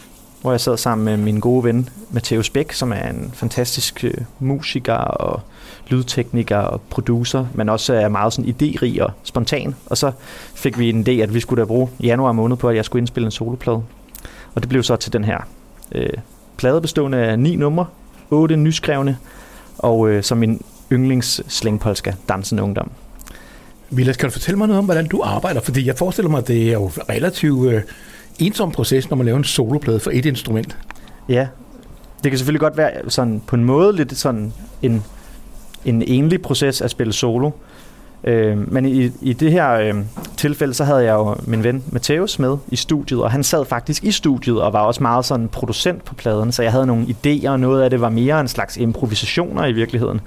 hvor 0.46 0.54
jeg 0.54 0.62
sad 0.62 0.78
sammen 0.78 1.06
med 1.06 1.18
min 1.18 1.40
gode 1.40 1.64
ven 1.64 1.90
Matheus 2.12 2.50
Bæk, 2.50 2.74
som 2.74 2.92
er 2.92 3.10
en 3.10 3.32
fantastisk 3.34 4.04
øh, 4.04 4.14
musiker 4.40 4.94
og 4.94 5.42
lydtekniker 5.88 6.58
og 6.58 6.82
producer, 6.82 7.46
men 7.54 7.70
også 7.70 7.94
er 7.94 8.10
meget 8.10 8.34
sådan 8.34 8.56
idérig 8.56 9.04
og 9.04 9.12
spontan. 9.24 9.76
Og 9.86 9.98
så 9.98 10.12
fik 10.56 10.80
vi 10.80 10.90
en 10.90 11.08
idé, 11.08 11.12
at 11.12 11.34
vi 11.34 11.40
skulle 11.40 11.62
da 11.62 11.66
bruge 11.66 11.90
januar 12.04 12.32
måned 12.32 12.58
på, 12.58 12.70
at 12.70 12.76
jeg 12.76 12.86
skulle 12.86 13.02
indspille 13.02 13.26
en 13.26 13.32
soloplade. 13.32 13.84
Og 14.56 14.62
det 14.62 14.70
blev 14.70 14.84
så 14.84 14.96
til 14.96 15.14
den 15.14 15.24
her 15.24 15.38
øh, 15.92 16.10
plade 16.58 16.82
bestående 16.82 17.18
af 17.18 17.40
ni 17.40 17.56
numre, 17.56 17.86
otte 18.32 18.56
nyskrevne, 18.56 19.18
og 19.78 20.10
øh, 20.10 20.24
som 20.24 20.38
min 20.38 20.62
yndlings 20.92 21.42
slingpolska 21.48 22.14
Dansen 22.30 22.60
Ungdom. 22.60 22.92
Vilas, 23.90 24.18
kan 24.18 24.30
du 24.30 24.34
fortælle 24.34 24.58
mig 24.58 24.68
noget 24.68 24.80
om, 24.80 24.86
hvordan 24.86 25.08
du 25.08 25.22
arbejder? 25.24 25.62
Fordi 25.62 25.88
jeg 25.88 25.98
forestiller 25.98 26.30
mig, 26.30 26.38
at 26.38 26.48
det 26.48 26.68
er 26.68 26.74
jo 26.74 26.92
relativt 27.10 27.72
øh, 27.72 27.82
ensom 28.40 28.72
proces, 28.72 29.10
når 29.10 29.18
man 29.18 29.26
laver 29.26 29.38
en 29.38 29.44
soloplade 29.44 30.00
for 30.00 30.12
et 30.14 30.26
instrument. 30.26 30.78
Ja, 31.30 31.48
det 32.24 32.32
kan 32.32 32.38
selvfølgelig 32.38 32.62
godt 32.62 32.78
være 32.78 32.92
sådan 33.08 33.42
på 33.48 33.56
en 33.56 33.64
måde 33.64 33.96
lidt 33.96 34.18
sådan 34.18 34.54
en, 34.82 35.04
en 35.86 36.02
enlig 36.02 36.42
proces 36.42 36.82
at 36.82 36.92
spille 36.92 37.14
solo. 37.14 37.52
Øh, 38.24 38.74
men 38.74 38.86
i, 38.86 39.12
i 39.22 39.34
det 39.34 39.52
her 39.52 39.72
øh, 39.72 39.94
tilfælde, 40.38 40.74
så 40.74 40.84
havde 40.84 41.04
jeg 41.04 41.14
jo 41.14 41.36
min 41.44 41.64
ven 41.64 41.84
Mateus 41.92 42.40
med 42.40 42.58
i 42.68 42.76
studiet, 42.76 43.22
og 43.22 43.32
han 43.32 43.44
sad 43.44 43.66
faktisk 43.66 44.04
i 44.04 44.12
studiet 44.12 44.62
og 44.62 44.74
var 44.74 44.80
også 44.80 45.04
meget 45.04 45.26
sådan 45.26 45.48
producent 45.48 46.06
på 46.06 46.16
pladen, 46.16 46.52
så 46.52 46.64
jeg 46.64 46.72
havde 46.72 46.86
nogle 46.86 47.06
idéer, 47.06 47.50
og 47.50 47.60
noget 47.60 47.84
af 47.84 47.90
det 47.90 48.02
var 48.02 48.10
mere 48.10 48.42
en 48.42 48.48
slags 48.48 48.78
improvisationer 48.78 49.66
i 49.66 49.72
virkeligheden. 49.72 50.22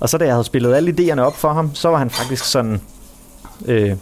Og 0.00 0.08
så 0.08 0.18
da 0.18 0.24
jeg 0.24 0.34
havde 0.34 0.44
spillet 0.44 0.74
alle 0.74 0.94
idéerne 0.98 1.20
op 1.20 1.36
for 1.36 1.52
ham, 1.52 1.74
så 1.74 1.88
var 1.88 1.98
han 1.98 2.10
faktisk 2.10 2.44
sådan 2.44 2.80
øh, 3.66 3.96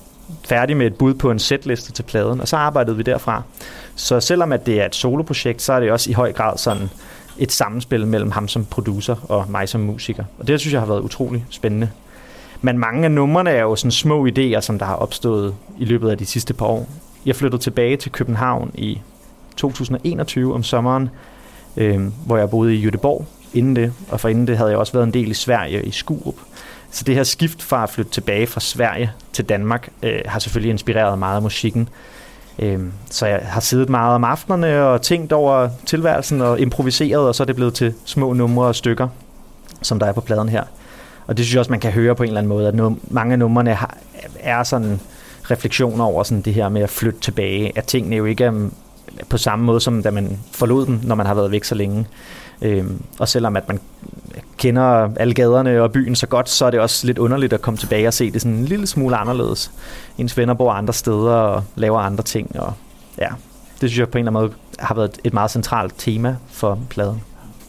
færdig 0.49 0.77
med 0.77 0.87
et 0.87 0.95
bud 0.95 1.15
på 1.15 1.31
en 1.31 1.39
setliste 1.39 1.93
til 1.93 2.03
pladen, 2.03 2.41
og 2.41 2.49
så 2.49 2.57
arbejdede 2.57 2.97
vi 2.97 3.03
derfra. 3.03 3.43
Så 3.95 4.21
selvom 4.21 4.53
at 4.53 4.67
det 4.67 4.81
er 4.81 4.87
et 4.87 4.95
soloprojekt, 4.95 5.63
så 5.63 5.73
er 5.73 5.81
det 5.81 5.93
også 5.93 6.11
i 6.11 6.13
høj 6.13 6.33
grad 6.33 6.59
sådan 6.59 6.91
et 7.39 7.53
samspil 7.53 8.07
mellem 8.07 8.31
ham 8.31 8.49
som 8.49 8.65
producer 8.65 9.17
og 9.29 9.47
mig 9.51 9.69
som 9.69 9.81
musiker. 9.81 10.25
Og 10.39 10.47
det 10.47 10.61
synes 10.61 10.73
jeg 10.73 10.81
har 10.81 10.87
været 10.87 11.01
utrolig 11.01 11.45
spændende. 11.51 11.91
Men 12.63 12.79
mange 12.79 13.05
af 13.05 13.11
numrene 13.11 13.51
er 13.51 13.63
jo 13.63 13.77
sådan 13.77 13.91
små 13.91 14.29
idéer, 14.29 14.61
som 14.61 14.79
der 14.79 14.87
har 14.87 14.95
opstået 14.95 15.55
i 15.79 15.85
løbet 15.85 16.11
af 16.11 16.19
de 16.19 16.27
sidste 16.27 16.55
par 16.55 16.67
år. 16.67 16.89
Jeg 17.27 17.37
flyttede 17.37 17.63
tilbage 17.63 17.97
til 17.97 18.13
København 18.13 18.71
i 18.75 19.01
2021 19.57 20.55
om 20.55 20.63
sommeren, 20.63 21.11
øh, 21.77 22.01
hvor 22.27 22.37
jeg 22.37 22.51
boede 22.51 22.75
i 22.75 22.89
Göteborg 22.89 23.25
inden 23.55 23.77
det, 23.77 23.93
og 24.11 24.21
for 24.21 24.29
inden 24.29 24.47
det 24.47 24.57
havde 24.57 24.71
jeg 24.71 24.79
også 24.79 24.93
været 24.93 25.07
en 25.07 25.15
del 25.15 25.31
i 25.31 25.35
Sverige 25.35 25.83
i 25.83 25.91
Skurup. 25.91 26.35
Så 26.91 27.05
det 27.05 27.15
her 27.15 27.25
skift 27.25 27.63
fra 27.63 27.83
at 27.83 27.91
flytte 27.91 28.13
tilbage 28.13 28.47
fra 28.47 28.61
Sverige 28.61 29.13
til 29.33 29.45
Danmark 29.45 29.89
øh, 30.03 30.21
har 30.27 30.39
selvfølgelig 30.39 30.71
inspireret 30.71 31.19
meget 31.19 31.37
af 31.37 31.43
musikken. 31.43 31.89
Øh, 32.59 32.81
så 33.11 33.27
jeg 33.27 33.41
har 33.43 33.61
siddet 33.61 33.89
meget 33.89 34.15
om 34.15 34.25
aftenerne 34.25 34.85
og 34.85 35.03
tænkt 35.03 35.33
over 35.33 35.69
tilværelsen 35.87 36.41
og 36.41 36.61
improviseret, 36.61 37.29
og 37.29 37.35
så 37.35 37.43
er 37.43 37.45
det 37.45 37.57
blevet 37.57 37.75
til 37.75 37.95
små 38.05 38.33
numre 38.33 38.67
og 38.67 38.75
stykker, 38.75 39.09
som 39.83 39.99
der 39.99 40.07
er 40.07 40.13
på 40.13 40.21
pladen 40.21 40.49
her. 40.49 40.65
Og 41.27 41.37
det 41.37 41.45
synes 41.45 41.55
jeg 41.55 41.61
også, 41.61 41.71
man 41.71 41.81
kan 41.81 41.93
høre 41.93 42.15
på 42.15 42.23
en 42.23 42.29
eller 42.29 42.41
anden 42.41 42.49
måde, 42.49 42.69
at 42.69 42.75
num- 42.75 42.99
mange 43.11 43.33
af 43.33 43.39
numrene 43.39 43.75
har, 43.75 43.97
er 44.41 44.63
sådan 44.63 45.01
refleksioner 45.51 46.05
over 46.05 46.23
sådan 46.23 46.43
det 46.43 46.55
her 46.55 46.69
med 46.69 46.83
at 46.83 46.91
flytte 46.91 47.21
tilbage, 47.21 47.79
at 47.79 47.85
tingene 47.85 48.17
jo 48.17 48.25
ikke 48.25 48.45
er 48.45 48.51
mm, 48.51 48.73
på 49.29 49.39
samme 49.39 49.65
måde, 49.65 49.81
som 49.81 50.03
da 50.03 50.11
man 50.11 50.39
forlod 50.53 50.87
dem, 50.87 51.01
når 51.03 51.15
man 51.15 51.27
har 51.27 51.35
været 51.35 51.51
væk 51.51 51.65
så 51.65 51.75
længe. 51.75 52.07
Øhm, 52.63 53.03
og 53.19 53.29
selvom 53.29 53.57
at 53.57 53.69
man 53.69 53.81
kender 54.61 55.11
alle 55.17 55.35
gaderne 55.35 55.83
og 55.83 55.93
byen 55.93 56.17
så 56.17 56.27
godt, 56.27 56.49
så 56.49 56.65
er 56.65 56.71
det 56.71 56.81
også 56.81 57.07
lidt 57.07 57.19
underligt 57.19 57.53
at 57.53 57.63
komme 57.63 57.79
tilbage 57.79 58.09
og 58.09 58.15
se 58.15 58.31
det 58.31 58.41
sådan 58.41 58.57
en 58.57 58.65
lille 58.65 58.87
smule 58.87 59.17
anderledes. 59.17 59.73
Ens 60.19 60.37
venner 60.37 60.55
bor 60.55 60.73
andre 60.73 60.95
steder 60.95 61.33
og 61.33 61.65
laver 61.77 61.99
andre 61.99 62.25
ting. 62.25 62.61
Og 62.61 62.73
ja, 63.19 63.29
det 63.81 63.91
synes 63.91 63.99
jeg 63.99 64.09
på 64.09 64.19
en 64.19 64.27
eller 64.27 64.41
anden 64.41 64.51
måde 64.51 64.61
har 64.79 64.95
været 64.95 65.19
et 65.25 65.35
meget 65.35 65.51
centralt 65.51 65.95
tema 65.99 66.37
for 66.49 66.79
pladen. 66.91 67.23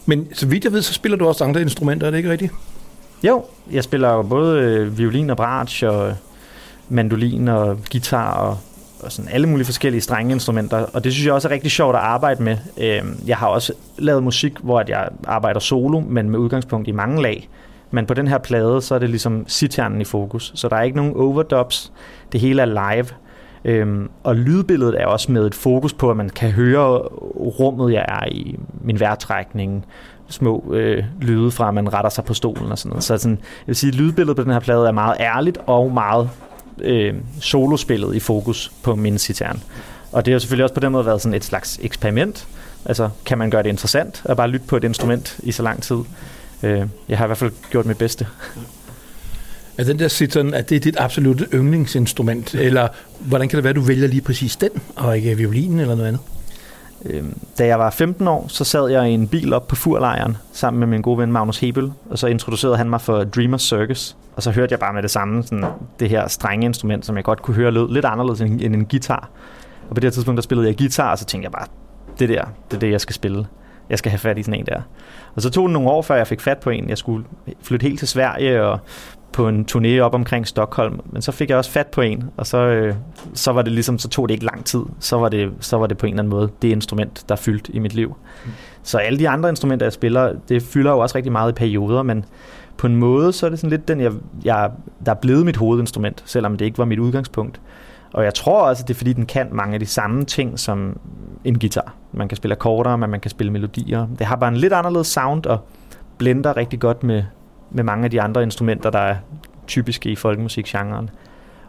Men 0.06 0.28
så 0.34 0.48
vidt 0.48 0.64
jeg 0.64 0.74
ved, 0.74 0.82
så 0.82 0.94
spiller 0.94 1.18
du 1.18 1.28
også 1.28 1.44
andre 1.44 1.62
instrumenter, 1.62 2.08
er 2.08 2.12
det 2.12 2.18
ikke 2.18 2.32
rigtigt? 2.32 2.54
Jo, 3.24 3.46
jeg 3.72 3.84
spiller 3.84 4.14
jo 4.14 4.22
både 4.22 4.60
øh, 4.60 4.98
violin 4.98 5.30
og 5.30 5.38
bratsch 5.38 5.86
og 5.86 6.16
mandolin 6.90 7.48
og 7.48 7.78
guitar 7.92 8.34
og, 8.34 8.58
og 9.04 9.12
sådan 9.12 9.32
alle 9.32 9.50
mulige 9.50 9.66
forskellige 9.66 10.02
strengeinstrumenter. 10.02 10.86
Og 10.94 11.04
det 11.04 11.14
synes 11.14 11.26
jeg 11.26 11.34
også 11.34 11.48
er 11.48 11.52
rigtig 11.52 11.72
sjovt 11.72 11.96
at 11.96 12.02
arbejde 12.02 12.44
med. 12.44 12.58
Øhm, 12.78 13.20
jeg 13.28 13.38
har 13.38 13.48
også 13.48 13.74
lavet 13.98 14.24
musik, 14.24 14.54
hvor 14.64 14.80
at 14.80 14.90
jeg 14.90 15.10
arbejder 15.28 15.60
solo, 15.60 16.00
men 16.00 16.30
med 16.30 16.40
udgangspunkt 16.40 16.88
i 16.88 16.92
mange 16.92 17.22
lag. 17.22 17.50
Men 17.92 18.06
på 18.06 18.14
den 18.14 18.28
her 18.28 18.38
plade, 18.38 18.82
så 18.82 18.96
er 18.96 19.00
det 19.00 19.10
ligesom 19.10 19.46
sitjernen 19.48 20.02
i 20.02 20.06
fokus. 20.06 20.52
Så 20.56 20.68
der 20.68 20.76
er 20.76 20.82
ikke 20.82 20.98
nogen 20.98 21.14
overdubs. 21.16 21.92
Det 22.32 22.40
hele 22.40 22.62
er 22.62 22.66
live. 22.66 23.06
Øhm, 23.66 24.10
og 24.24 24.36
lydbilledet 24.36 25.02
er 25.02 25.06
også 25.06 25.32
med 25.32 25.48
et 25.48 25.56
fokus 25.56 25.94
på, 25.94 26.12
at 26.12 26.18
man 26.18 26.30
kan 26.30 26.52
høre 26.52 26.98
rummet, 27.36 27.94
jeg 27.94 28.06
er 28.08 28.26
i, 28.32 28.60
min 28.82 29.00
vejrtrækning, 29.00 29.86
små 30.30 30.74
øh, 30.74 31.04
lyde 31.22 31.52
fra, 31.52 31.68
at 31.68 31.74
man 31.74 31.94
retter 31.94 32.10
sig 32.10 32.24
på 32.24 32.34
stolen 32.34 32.72
og 32.72 32.78
sådan 32.78 32.90
noget. 32.90 33.04
Så 33.04 33.18
sådan, 33.18 33.38
jeg 33.38 33.68
vil 33.68 33.76
sige, 33.76 33.88
at 33.90 33.96
lydbilledet 33.96 34.36
på 34.36 34.44
den 34.44 34.52
her 34.52 34.60
plade 34.60 34.88
er 34.88 34.92
meget 34.92 35.18
ærligt 35.20 35.58
og 35.66 35.92
meget 35.92 36.30
øh, 36.82 37.14
solospillet 37.40 38.16
i 38.16 38.20
fokus 38.20 38.72
på 38.84 38.96
min 38.96 39.18
citern. 39.18 39.64
Og 40.12 40.26
det 40.26 40.32
har 40.32 40.40
selvfølgelig 40.40 40.64
også 40.64 40.74
på 40.74 40.80
den 40.80 40.92
måde 40.92 41.06
været 41.06 41.22
sådan 41.22 41.34
et 41.34 41.44
slags 41.44 41.80
eksperiment. 41.82 42.48
Altså, 42.86 43.10
kan 43.26 43.38
man 43.38 43.50
gøre 43.50 43.64
det 43.64 43.70
interessant 43.70 44.22
at 44.26 44.38
bare 44.38 44.48
lytte 44.48 44.66
på 44.68 44.78
et 44.78 44.84
instrument 44.84 45.40
i 45.44 45.52
så 45.52 45.64
lang 45.64 45.84
tid? 45.84 45.98
Øh, 46.64 46.82
jeg 47.10 47.18
har 47.18 47.26
i 47.26 47.28
hvert 47.28 47.38
fald 47.38 47.52
gjort 47.70 47.86
mit 47.86 47.98
bedste. 47.98 48.28
Er 49.78 49.84
den 49.84 50.00
der 50.00 50.08
sitteren, 50.08 50.54
at 50.54 50.70
det 50.70 50.76
er 50.76 50.80
dit 50.80 50.96
absolutte 51.00 51.48
yndlingsinstrument? 51.54 52.56
Eller 52.56 52.88
hvordan 53.20 53.50
kan 53.50 53.58
det 53.58 53.64
være, 53.64 53.70
at 53.70 53.76
du 53.76 53.82
vælger 53.82 54.08
lige 54.08 54.22
præcis 54.22 54.56
den, 54.56 54.70
og 54.96 55.18
ikke 55.18 55.38
violinen 55.38 55.80
eller 55.80 55.96
noget 55.96 56.08
andet? 56.08 56.22
Øhm, 57.06 57.38
da 57.58 57.66
jeg 57.66 57.80
var 57.80 57.90
15 57.90 58.28
år, 58.28 58.46
så 58.48 58.64
sad 58.64 58.90
jeg 58.90 59.10
i 59.10 59.14
en 59.14 59.28
bil 59.28 59.54
op 59.54 59.68
på 59.68 59.76
Furlejren 59.76 60.38
sammen 60.52 60.80
med 60.80 60.88
min 60.88 61.02
gode 61.02 61.18
ven 61.18 61.32
Magnus 61.32 61.60
Hebel, 61.60 61.94
og 62.10 62.20
så 62.20 62.28
introducerede 62.28 62.78
han 62.78 62.90
mig 62.90 63.02
for 63.02 63.24
Dreamers 63.24 63.62
Circus. 63.62 64.18
Og 64.36 64.44
så 64.44 64.52
hørte 64.52 64.72
jeg 64.72 64.80
bare 64.80 64.94
med 64.94 65.02
det 65.02 65.12
samme 65.12 65.44
sådan, 65.44 65.66
det 66.00 66.10
her 66.10 66.28
strenge 66.28 66.66
instrument, 66.66 67.06
som 67.06 67.16
jeg 67.16 67.24
godt 67.24 67.42
kunne 67.42 67.56
høre 67.56 67.72
lød 67.72 67.94
lidt 67.94 68.06
anderledes 68.06 68.42
end, 68.42 68.62
end 68.62 68.76
en 68.76 68.86
guitar. 68.86 69.30
Og 69.90 69.96
på 69.96 70.00
det 70.00 70.04
her 70.04 70.12
tidspunkt, 70.12 70.38
der 70.38 70.42
spillede 70.42 70.68
jeg 70.68 70.78
guitar, 70.78 71.12
og 71.12 71.18
så 71.18 71.26
tænkte 71.26 71.46
jeg 71.46 71.52
bare, 71.52 71.66
det 72.20 72.30
der, 72.30 72.46
det 72.70 72.76
er 72.76 72.80
det, 72.80 72.92
jeg 72.92 73.02
skal 73.02 73.16
spille. 73.16 73.48
jeg 73.90 73.98
skal 73.98 74.10
have 74.10 74.20
fat 74.20 74.38
i 74.38 74.44
sådan 74.44 74.60
en 74.60 74.66
der. 74.66 74.82
Og 75.36 75.42
så 75.42 75.50
tog 75.50 75.68
det 75.68 75.74
nogle 75.74 75.90
år, 75.90 76.02
før 76.02 76.16
jeg 76.16 76.28
fik 76.28 76.42
fat 76.42 76.58
på 76.58 76.70
en. 76.70 76.90
Jeg 76.90 76.98
skulle 76.98 77.26
flytte 77.62 77.84
helt 77.84 78.00
til 78.00 78.08
Sverige 78.08 78.64
og 78.64 78.80
på 79.34 79.48
en 79.48 79.66
turné 79.72 80.00
op 80.00 80.14
omkring 80.14 80.48
Stockholm, 80.48 81.00
men 81.06 81.22
så 81.22 81.32
fik 81.32 81.50
jeg 81.50 81.58
også 81.58 81.72
fat 81.72 81.88
på 81.88 82.02
en, 82.02 82.24
og 82.38 82.48
så, 82.48 82.58
øh, 82.58 82.96
så 83.34 83.52
var 83.52 83.62
det 83.62 83.72
ligesom, 83.72 84.00
så 84.00 84.10
tog 84.10 84.30
det 84.30 84.34
ikke 84.34 84.46
lang 84.46 84.66
tid, 84.66 84.82
så 85.00 85.18
var 85.18 85.30
det, 85.30 85.52
så 85.60 85.78
var 85.78 85.88
det 85.88 85.98
på 85.98 86.06
en 86.06 86.14
eller 86.14 86.22
anden 86.22 86.30
måde 86.30 86.50
det 86.62 86.68
instrument, 86.68 87.26
der 87.30 87.36
fyldte 87.36 87.76
i 87.76 87.80
mit 87.80 87.94
liv. 87.94 88.16
Mm. 88.46 88.52
Så 88.84 88.98
alle 88.98 89.20
de 89.20 89.30
andre 89.30 89.50
instrumenter, 89.50 89.86
jeg 89.86 89.94
spiller, 89.94 90.34
det 90.50 90.64
fylder 90.64 90.92
jo 90.92 91.00
også 91.00 91.16
rigtig 91.16 91.32
meget 91.32 91.52
i 91.52 91.56
perioder, 91.56 92.04
men 92.04 92.26
på 92.78 92.88
en 92.88 92.96
måde, 92.96 93.34
så 93.34 93.46
er 93.46 93.50
det 93.50 93.60
sådan 93.60 93.70
lidt 93.70 93.88
den, 93.88 94.00
jeg, 94.00 94.12
jeg, 94.44 94.72
der 95.06 95.12
er 95.12 95.16
blevet 95.16 95.46
mit 95.46 95.58
hovedinstrument, 95.58 96.24
selvom 96.26 96.58
det 96.58 96.66
ikke 96.66 96.78
var 96.78 96.86
mit 96.86 97.00
udgangspunkt. 97.00 97.62
Og 98.14 98.24
jeg 98.24 98.34
tror 98.34 98.62
også, 98.62 98.84
at 98.84 98.88
det 98.88 98.94
er 98.94 98.98
fordi, 98.98 99.14
den 99.14 99.26
kan 99.26 99.48
mange 99.52 99.74
af 99.74 99.80
de 99.80 99.86
samme 99.86 100.24
ting 100.24 100.60
som 100.60 100.98
en 101.44 101.60
guitar. 101.60 101.94
Man 102.12 102.28
kan 102.28 102.36
spille 102.36 102.56
akkorder, 102.56 102.96
men 102.96 103.10
man 103.10 103.20
kan 103.20 103.32
spille 103.32 103.54
melodier. 103.54 104.08
Det 104.20 104.28
har 104.28 104.36
bare 104.36 104.50
en 104.50 104.58
lidt 104.58 104.74
anderledes 104.74 105.08
sound, 105.08 105.46
og 105.46 105.68
blender 106.18 106.58
rigtig 106.58 106.80
godt 106.80 107.04
med, 107.04 107.24
med 107.72 107.84
mange 107.84 108.04
af 108.06 108.12
de 108.12 108.22
andre 108.22 108.44
instrumenter, 108.44 108.90
der 108.90 109.00
er 109.00 109.16
typiske 109.68 110.10
i 110.10 110.16
folkemusikgenren. 110.16 111.10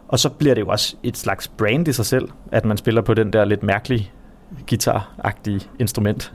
Og 0.07 0.19
så 0.19 0.29
bliver 0.29 0.53
det 0.55 0.61
jo 0.61 0.67
også 0.67 0.95
et 1.03 1.17
slags 1.17 1.47
brand 1.47 1.87
i 1.87 1.93
sig 1.93 2.05
selv, 2.05 2.29
at 2.51 2.65
man 2.65 2.77
spiller 2.77 3.01
på 3.01 3.13
den 3.13 3.33
der 3.33 3.45
lidt 3.45 3.63
mærkelige 3.63 4.11
guitaragtige 4.69 5.61
instrument. 5.79 6.33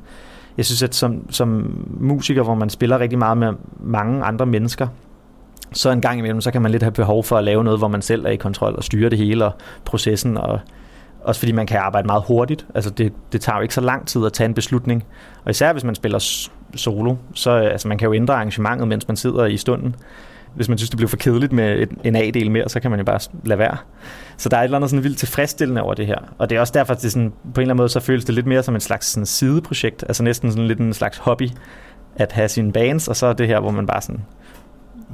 Jeg 0.56 0.66
synes, 0.66 0.82
at 0.82 0.94
som, 0.94 1.30
som 1.30 1.78
musiker, 2.00 2.42
hvor 2.42 2.54
man 2.54 2.70
spiller 2.70 2.98
rigtig 2.98 3.18
meget 3.18 3.38
med 3.38 3.52
mange 3.80 4.24
andre 4.24 4.46
mennesker, 4.46 4.88
så 5.72 5.90
en 5.90 6.00
gang 6.00 6.18
imellem, 6.18 6.40
så 6.40 6.50
kan 6.50 6.62
man 6.62 6.70
lidt 6.70 6.82
have 6.82 6.92
behov 6.92 7.24
for 7.24 7.36
at 7.36 7.44
lave 7.44 7.64
noget, 7.64 7.80
hvor 7.80 7.88
man 7.88 8.02
selv 8.02 8.26
er 8.26 8.30
i 8.30 8.36
kontrol 8.36 8.74
og 8.76 8.84
styre 8.84 9.10
det 9.10 9.18
hele 9.18 9.44
og 9.44 9.52
processen, 9.84 10.36
og 10.36 10.60
også 11.20 11.38
fordi 11.38 11.52
man 11.52 11.66
kan 11.66 11.78
arbejde 11.78 12.06
meget 12.06 12.22
hurtigt. 12.26 12.66
Altså 12.74 12.90
det, 12.90 13.12
det 13.32 13.40
tager 13.40 13.56
jo 13.56 13.62
ikke 13.62 13.74
så 13.74 13.80
lang 13.80 14.06
tid 14.06 14.26
at 14.26 14.32
tage 14.32 14.48
en 14.48 14.54
beslutning. 14.54 15.04
Og 15.44 15.50
især 15.50 15.72
hvis 15.72 15.84
man 15.84 15.94
spiller 15.94 16.48
solo, 16.74 17.14
så 17.34 17.50
altså 17.50 17.88
man 17.88 17.98
kan 17.98 18.06
jo 18.06 18.14
ændre 18.14 18.34
arrangementet, 18.34 18.88
mens 18.88 19.08
man 19.08 19.16
sidder 19.16 19.44
i 19.46 19.56
stunden. 19.56 19.96
Hvis 20.54 20.68
man 20.68 20.78
synes, 20.78 20.90
det 20.90 20.96
bliver 20.96 21.08
for 21.08 21.16
kedeligt 21.16 21.52
med 21.52 21.86
en 22.04 22.16
A-del 22.16 22.50
mere, 22.50 22.68
så 22.68 22.80
kan 22.80 22.90
man 22.90 23.00
jo 23.00 23.04
bare 23.04 23.20
lade 23.44 23.58
være. 23.58 23.76
Så 24.36 24.48
der 24.48 24.56
er 24.56 24.60
et 24.60 24.64
eller 24.64 24.78
andet 24.78 24.90
sådan 24.90 25.04
vildt 25.04 25.18
tilfredsstillende 25.18 25.82
over 25.82 25.94
det 25.94 26.06
her. 26.06 26.18
Og 26.38 26.50
det 26.50 26.56
er 26.56 26.60
også 26.60 26.72
derfor, 26.72 26.94
at 26.94 27.02
det 27.02 27.12
sådan, 27.12 27.30
på 27.30 27.36
en 27.36 27.62
eller 27.62 27.62
anden 27.62 27.76
måde, 27.76 27.88
så 27.88 28.00
føles 28.00 28.24
det 28.24 28.34
lidt 28.34 28.46
mere 28.46 28.62
som 28.62 28.74
en 28.74 28.80
slags 28.80 29.06
sådan 29.06 29.26
sideprojekt. 29.26 30.02
Altså 30.08 30.22
næsten 30.22 30.50
sådan 30.50 30.66
lidt 30.66 30.78
en 30.78 30.92
slags 30.92 31.18
hobby 31.18 31.48
at 32.16 32.32
have 32.32 32.48
sine 32.48 32.72
bands, 32.72 33.08
og 33.08 33.16
så 33.16 33.26
er 33.26 33.32
det 33.32 33.46
her, 33.46 33.60
hvor 33.60 33.70
man 33.70 33.86
bare 33.86 34.00
sådan, 34.00 34.24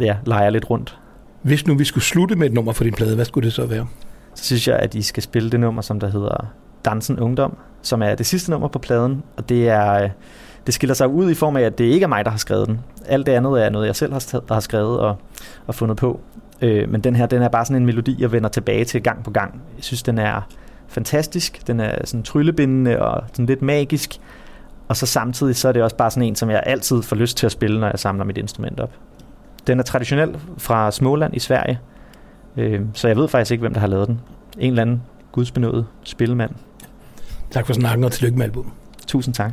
ja, 0.00 0.16
leger 0.26 0.50
lidt 0.50 0.70
rundt. 0.70 0.98
Hvis 1.42 1.66
nu 1.66 1.74
vi 1.74 1.84
skulle 1.84 2.04
slutte 2.04 2.36
med 2.36 2.46
et 2.46 2.52
nummer 2.52 2.72
for 2.72 2.84
din 2.84 2.92
plade, 2.92 3.14
hvad 3.14 3.24
skulle 3.24 3.44
det 3.44 3.52
så 3.52 3.66
være? 3.66 3.86
Så 4.34 4.44
synes 4.44 4.68
jeg, 4.68 4.76
at 4.76 4.94
I 4.94 5.02
skal 5.02 5.22
spille 5.22 5.50
det 5.50 5.60
nummer, 5.60 5.82
som 5.82 6.00
der 6.00 6.10
hedder 6.10 6.46
Dansen 6.84 7.18
Ungdom, 7.18 7.56
som 7.82 8.02
er 8.02 8.14
det 8.14 8.26
sidste 8.26 8.50
nummer 8.50 8.68
på 8.68 8.78
pladen, 8.78 9.22
og 9.36 9.48
det 9.48 9.68
er 9.68 10.08
det 10.66 10.74
skiller 10.74 10.94
sig 10.94 11.08
ud 11.08 11.30
i 11.30 11.34
form 11.34 11.56
af, 11.56 11.62
at 11.62 11.78
det 11.78 11.84
ikke 11.84 12.04
er 12.04 12.08
mig, 12.08 12.24
der 12.24 12.30
har 12.30 12.38
skrevet 12.38 12.68
den. 12.68 12.80
Alt 13.06 13.26
det 13.26 13.32
andet 13.32 13.64
er 13.64 13.68
noget, 13.68 13.86
jeg 13.86 13.96
selv 13.96 14.12
har, 14.12 14.42
der 14.48 14.54
har 14.54 14.60
skrevet 14.60 15.00
og, 15.00 15.16
og 15.66 15.74
fundet 15.74 15.96
på. 15.96 16.20
Øh, 16.60 16.88
men 16.88 17.00
den 17.00 17.16
her, 17.16 17.26
den 17.26 17.42
er 17.42 17.48
bare 17.48 17.64
sådan 17.64 17.82
en 17.82 17.86
melodi, 17.86 18.16
jeg 18.18 18.32
vender 18.32 18.48
tilbage 18.48 18.84
til 18.84 19.02
gang 19.02 19.24
på 19.24 19.30
gang. 19.30 19.62
Jeg 19.76 19.84
synes, 19.84 20.02
den 20.02 20.18
er 20.18 20.40
fantastisk. 20.88 21.66
Den 21.66 21.80
er 21.80 21.94
sådan 22.04 22.22
tryllebindende 22.22 23.02
og 23.02 23.22
sådan 23.32 23.46
lidt 23.46 23.62
magisk. 23.62 24.20
Og 24.88 24.96
så 24.96 25.06
samtidig 25.06 25.56
så 25.56 25.68
er 25.68 25.72
det 25.72 25.82
også 25.82 25.96
bare 25.96 26.10
sådan 26.10 26.28
en, 26.28 26.36
som 26.36 26.50
jeg 26.50 26.62
altid 26.66 27.02
får 27.02 27.16
lyst 27.16 27.36
til 27.36 27.46
at 27.46 27.52
spille, 27.52 27.80
når 27.80 27.86
jeg 27.86 27.98
samler 27.98 28.24
mit 28.24 28.38
instrument 28.38 28.80
op. 28.80 28.90
Den 29.66 29.78
er 29.78 29.82
traditionel 29.82 30.36
fra 30.58 30.90
Småland 30.90 31.36
i 31.36 31.38
Sverige, 31.38 31.80
øh, 32.56 32.80
så 32.92 33.08
jeg 33.08 33.16
ved 33.16 33.28
faktisk 33.28 33.50
ikke, 33.50 33.60
hvem 33.60 33.72
der 33.72 33.80
har 33.80 33.86
lavet 33.86 34.08
den. 34.08 34.20
En 34.58 34.70
eller 34.70 34.82
anden 34.82 35.02
gudsbenået 35.32 35.86
spillemand. 36.02 36.50
Tak 37.50 37.66
for 37.66 37.72
snakken, 37.72 38.04
og 38.04 38.12
tillykke 38.12 38.38
med 38.38 38.44
albumet. 38.44 38.72
Tusind 39.06 39.34
tak. 39.34 39.52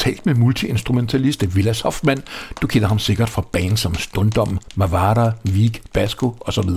talt 0.00 0.26
med 0.26 0.34
multiinstrumentalist 0.34 1.56
Vilas 1.56 1.80
Hoffmann. 1.80 2.22
Du 2.62 2.66
kender 2.66 2.88
ham 2.88 2.98
sikkert 2.98 3.28
fra 3.28 3.42
bands 3.52 3.80
som 3.80 3.94
Stundom, 3.94 4.58
Mavara, 4.74 5.32
Vig, 5.44 5.80
Basco 5.92 6.36
osv. 6.40 6.70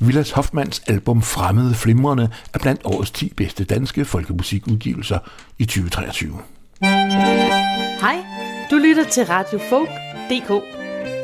Vilas 0.00 0.30
Hoffmanns 0.30 0.82
album 0.86 1.22
Fremmede 1.22 1.74
Flimrende 1.74 2.28
er 2.54 2.58
blandt 2.58 2.80
årets 2.84 3.10
10 3.10 3.32
bedste 3.36 3.64
danske 3.64 4.04
folkemusikudgivelser 4.04 5.18
i 5.58 5.64
2023. 5.64 6.38
Hej, 8.00 8.16
du 8.70 8.76
lytter 8.76 9.04
til 9.04 9.24
Radio 9.24 9.60
Folk 9.68 9.90
DK. 10.30 10.64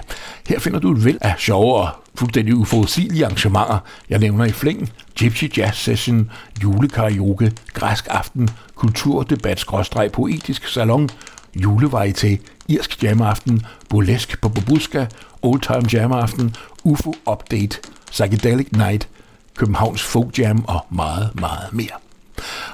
Her 0.49 0.59
finder 0.59 0.78
du 0.78 0.93
et 0.93 1.05
væld 1.05 1.18
af 1.20 1.35
sjove 1.39 1.74
og 1.74 1.89
fuldstændig 2.14 2.55
uforudsigelige 2.55 3.24
arrangementer. 3.24 3.78
Jeg 4.11 4.18
nævner 4.18 4.45
i 4.45 4.53
flæng 4.53 4.93
Gypsy 5.21 5.45
Jazz 5.57 5.77
Session, 5.77 6.31
julekaraoke, 6.62 7.53
græsk 7.75 8.07
aften, 8.11 8.51
kulturdebat 8.75 9.61
skråstreg 9.61 10.12
poetisk 10.12 10.66
salon, 10.66 11.11
julevarieté, 11.57 12.37
irsk 12.68 13.03
jamaften, 13.03 13.66
burlesk 13.89 14.41
på 14.41 14.49
Babuska, 14.49 15.07
old 15.43 15.61
time 15.61 16.01
jamaften, 16.01 16.57
UFO 16.85 17.14
Update, 17.31 17.79
Psychedelic 18.11 18.66
Night, 18.73 19.09
Københavns 19.57 20.03
Folk 20.03 20.39
Jam 20.39 20.64
og 20.68 20.87
meget, 20.91 21.41
meget 21.41 21.73
mere. 21.73 21.97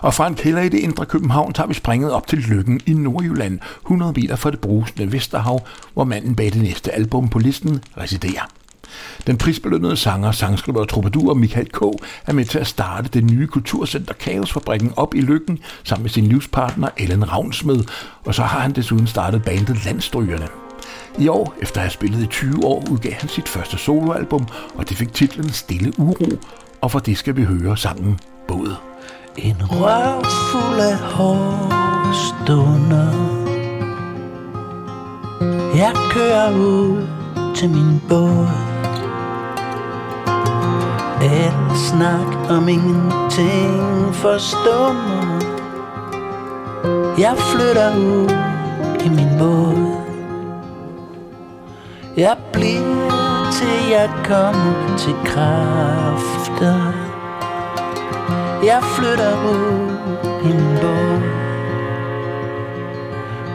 Og 0.00 0.14
fra 0.14 0.26
en 0.26 0.34
kælder 0.34 0.62
i 0.62 0.68
det 0.68 0.78
indre 0.78 1.06
København 1.06 1.52
tager 1.52 1.66
vi 1.66 1.74
springet 1.74 2.12
op 2.12 2.26
til 2.26 2.38
Lykken 2.38 2.80
i 2.86 2.92
Nordjylland, 2.92 3.58
100 3.82 4.12
meter 4.16 4.36
fra 4.36 4.50
det 4.50 4.60
brusende 4.60 5.12
Vesterhav, 5.12 5.66
hvor 5.94 6.04
manden 6.04 6.36
bag 6.36 6.52
det 6.52 6.62
næste 6.62 6.92
album 6.92 7.28
på 7.28 7.38
listen 7.38 7.82
residerer. 7.98 8.50
Den 9.26 9.38
prisbelønnede 9.38 9.96
sanger, 9.96 10.32
sangskriver 10.32 10.80
og 10.80 10.88
troubadour 10.88 11.34
Michael 11.34 11.68
K. 11.68 11.82
er 12.26 12.32
med 12.32 12.44
til 12.44 12.58
at 12.58 12.66
starte 12.66 13.08
det 13.08 13.24
nye 13.24 13.46
kulturcenter 13.46 14.14
Kaosfabrikken 14.14 14.92
op 14.96 15.14
i 15.14 15.20
Lykken 15.20 15.58
sammen 15.84 16.02
med 16.02 16.10
sin 16.10 16.26
livspartner 16.26 16.88
Ellen 16.96 17.32
Ravnsmed, 17.32 17.84
og 18.24 18.34
så 18.34 18.42
har 18.42 18.60
han 18.60 18.72
desuden 18.72 19.06
startet 19.06 19.42
bandet 19.42 19.84
Landstrygerne. 19.84 20.48
I 21.18 21.28
år, 21.28 21.54
efter 21.62 21.76
at 21.76 21.82
have 21.82 21.90
spillet 21.90 22.22
i 22.22 22.26
20 22.26 22.64
år, 22.64 22.84
udgav 22.90 23.12
han 23.12 23.28
sit 23.28 23.48
første 23.48 23.78
soloalbum, 23.78 24.46
og 24.74 24.88
det 24.88 24.96
fik 24.96 25.12
titlen 25.14 25.52
Stille 25.52 25.92
Uro, 25.98 26.38
og 26.80 26.90
for 26.90 26.98
det 26.98 27.18
skal 27.18 27.36
vi 27.36 27.44
høre 27.44 27.76
sangen 27.76 28.20
Både. 28.48 28.76
En 29.36 29.56
røv 29.60 30.24
fuld 30.24 30.80
af 30.80 30.96
hårde 30.96 32.14
stunder 32.14 33.10
Jeg 35.76 35.92
kører 36.10 36.56
ud 36.56 37.06
til 37.56 37.70
min 37.70 38.00
båd 38.08 38.75
Al 41.26 41.76
snak 41.76 42.50
om 42.50 42.68
ingenting 42.68 44.14
forstummer 44.14 45.40
Jeg 47.18 47.36
flytter 47.36 47.96
ud 47.96 48.30
i 49.04 49.08
min 49.08 49.28
båd. 49.38 49.96
Jeg 52.16 52.36
bliver 52.52 53.50
til 53.52 53.90
jeg 53.90 54.10
kommer 54.24 54.96
til 54.98 55.14
kræfter. 55.24 56.92
Jeg 58.64 58.82
flytter 58.82 59.34
ud 59.50 59.90
i 60.44 60.46
min 60.46 60.78
båd. 60.80 61.22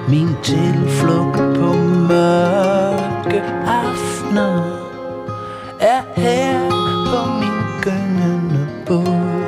Min 0.09 0.35
tilflugt 0.43 1.37
på 1.37 1.73
mørke 2.09 3.43
aftener 3.65 4.63
Er 5.79 6.01
her 6.15 6.70
gyngende 8.91 9.31
båd 9.31 9.41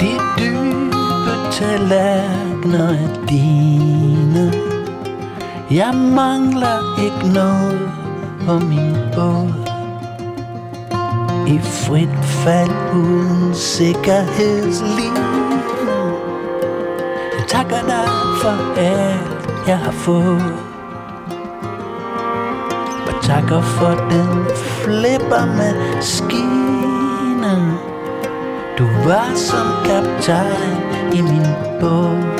De 0.00 0.12
dybe 0.38 1.34
tallerkener 1.50 2.88
er 2.88 3.26
dine. 3.28 4.52
Jeg 5.70 5.94
mangler 5.94 7.02
ikke 7.04 7.32
noget 7.34 7.90
på 8.46 8.58
min 8.58 8.96
båd 9.14 9.52
I 11.46 11.58
frit 11.62 12.24
fald 12.24 12.70
uden 12.94 13.54
sikkerhedsliv. 13.54 15.27
Alt 18.78 19.48
jeg 19.66 19.78
har 19.78 19.90
fået. 19.90 20.54
Og 23.06 23.22
takker 23.22 23.60
for 23.60 23.94
den 24.10 24.46
flipper 24.54 25.46
med 25.56 26.02
skine. 26.02 27.78
Du 28.78 28.84
var 28.84 29.30
som 29.34 29.66
kaptajn 29.84 30.78
i 31.12 31.20
min 31.20 31.46
båd 31.80 32.37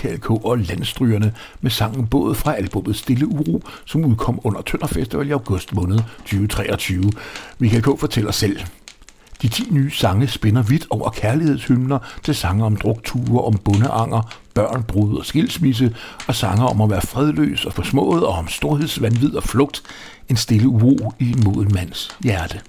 Michael 0.00 0.20
K. 0.20 0.30
og 0.30 0.58
Landstrygerne 0.58 1.34
med 1.60 1.70
sangen 1.70 2.06
Både 2.06 2.34
fra 2.34 2.56
albumet 2.56 2.96
Stille 2.96 3.26
Uro, 3.26 3.62
som 3.84 4.04
udkom 4.04 4.40
under 4.44 4.62
Tønder 4.62 4.86
Festival 4.86 5.28
i 5.28 5.30
august 5.30 5.74
måned 5.74 5.98
2023. 6.18 7.12
Michael 7.58 7.82
K. 7.82 7.86
fortæller 8.00 8.30
selv. 8.30 8.60
De 9.42 9.48
10 9.48 9.62
nye 9.70 9.90
sange 9.90 10.28
spænder 10.28 10.62
vidt 10.62 10.86
over 10.90 11.10
kærlighedshymner 11.10 11.98
til 12.22 12.34
sange 12.34 12.64
om 12.64 12.76
drukture, 12.76 13.44
om 13.44 13.58
bundeanger, 13.64 14.36
børn, 14.54 14.82
brud 14.82 15.18
og 15.18 15.26
skilsmisse, 15.26 15.96
og 16.28 16.34
sange 16.34 16.64
om 16.64 16.80
at 16.80 16.90
være 16.90 17.02
fredløs 17.02 17.64
og 17.64 17.72
forsmået, 17.72 18.26
og 18.26 18.32
om 18.32 18.48
storhedsvandvid 18.48 19.34
og 19.34 19.42
flugt, 19.42 19.82
en 20.28 20.36
stille 20.36 20.68
uro 20.68 21.12
i 21.18 21.30
en 21.30 21.42
moden 21.44 21.74
mands 21.74 22.18
hjerte. 22.24 22.60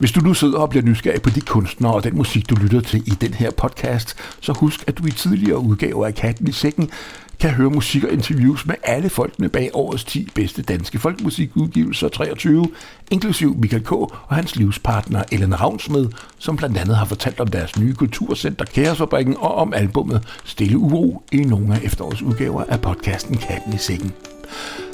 Hvis 0.00 0.12
du 0.12 0.20
nu 0.20 0.34
sidder 0.34 0.58
og 0.58 0.70
bliver 0.70 0.84
nysgerrig 0.84 1.22
på 1.22 1.30
de 1.30 1.40
kunstnere 1.40 1.94
og 1.94 2.04
den 2.04 2.16
musik, 2.16 2.50
du 2.50 2.54
lytter 2.54 2.80
til 2.80 3.02
i 3.06 3.10
den 3.10 3.34
her 3.34 3.50
podcast, 3.50 4.16
så 4.40 4.52
husk, 4.52 4.84
at 4.86 4.98
du 4.98 5.06
i 5.06 5.10
tidligere 5.10 5.58
udgaver 5.58 6.06
af 6.06 6.14
Katten 6.14 6.48
i 6.48 6.52
Sækken 6.52 6.90
kan 7.40 7.50
høre 7.50 7.70
musik 7.70 8.04
og 8.04 8.12
interviews 8.12 8.66
med 8.66 8.74
alle 8.82 9.08
folkene 9.08 9.48
bag 9.48 9.70
årets 9.72 10.04
10 10.04 10.30
bedste 10.34 10.62
danske 10.62 10.98
folkemusikudgivelser 10.98 12.08
23, 12.08 12.68
inklusiv 13.10 13.56
Michael 13.58 13.84
K. 13.84 13.92
og 13.92 14.12
hans 14.30 14.56
livspartner 14.56 15.22
Ellen 15.32 15.60
Ravnsmed, 15.60 16.08
som 16.38 16.56
blandt 16.56 16.78
andet 16.78 16.96
har 16.96 17.04
fortalt 17.04 17.40
om 17.40 17.48
deres 17.48 17.78
nye 17.78 17.94
kulturcenter 17.94 18.64
Kæresfabrikken 18.64 19.36
og 19.36 19.54
om 19.54 19.72
albummet 19.74 20.22
Stille 20.44 20.78
Uro 20.78 21.22
i 21.32 21.36
nogle 21.36 21.74
af 21.74 21.80
efterårets 21.84 22.22
udgaver 22.22 22.64
af 22.68 22.80
podcasten 22.80 23.36
Katten 23.36 23.72
i 23.74 23.78
Sækken. 23.78 24.12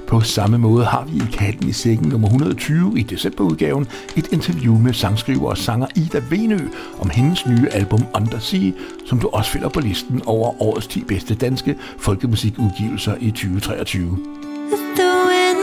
På 0.07 0.21
samme 0.21 0.59
måde 0.59 0.85
har 0.85 1.05
vi 1.05 1.17
i 1.17 1.27
Katten 1.33 1.69
i 1.69 1.73
Sækken 1.73 2.09
nummer 2.09 2.29
120 2.29 2.99
i 2.99 3.03
decemberudgaven 3.03 3.87
et 4.17 4.33
interview 4.33 4.79
med 4.79 4.93
sangskriver 4.93 5.51
og 5.51 5.59
sanger 5.59 5.87
Ida 5.97 6.21
Venø 6.31 6.59
om 7.01 7.11
hendes 7.11 7.47
nye 7.47 7.69
album 7.71 8.01
Undersea, 8.15 8.71
som 9.07 9.19
du 9.19 9.29
også 9.29 9.51
finder 9.51 9.69
på 9.69 9.81
listen 9.81 10.23
over 10.27 10.63
årets 10.63 10.87
10 10.87 11.05
bedste 11.05 11.35
danske 11.35 11.77
folkemusikudgivelser 11.99 13.15
i 13.21 13.31
2023. 13.31 14.17
the 14.97 15.13
wind 15.29 15.61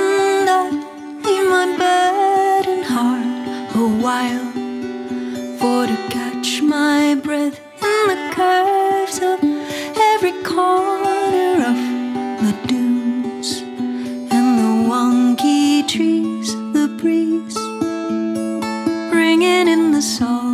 in 1.34 1.44
my 1.54 1.66
burdened 1.80 2.86
heart 2.86 3.76
a 3.76 3.86
while 4.06 4.48
for 5.60 5.88
to 5.88 5.98
catch 6.10 6.62
my 6.62 7.16
breath 7.16 7.60
in 7.82 8.08
the 8.12 8.20
curves 8.36 9.18
of 9.20 9.40
every 10.14 10.34
corner 10.44 11.13
trees 15.94 16.56
the 16.74 16.88
breeze 17.00 17.54
bringing 19.12 19.68
in 19.68 19.92
the 19.92 20.02
salty 20.02 20.53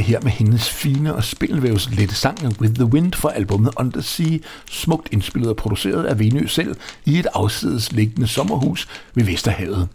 det 0.00 0.08
her 0.08 0.20
med 0.20 0.30
hendes 0.30 0.70
fine 0.70 1.14
og 1.14 1.24
spindelvævs 1.24 1.90
lette 1.90 2.14
sang 2.14 2.38
With 2.60 2.74
the 2.74 2.84
Wind 2.84 3.12
fra 3.12 3.32
albumet 3.34 3.70
Undersea, 3.76 4.38
smukt 4.70 5.08
indspillet 5.12 5.50
og 5.50 5.56
produceret 5.56 6.04
af 6.04 6.18
Venø 6.18 6.46
selv 6.46 6.76
i 7.04 7.18
et 7.18 7.26
afsides 7.34 7.92
liggende 7.92 8.26
sommerhus 8.26 8.88
ved 9.14 9.24
Vesterhavet. 9.24 9.88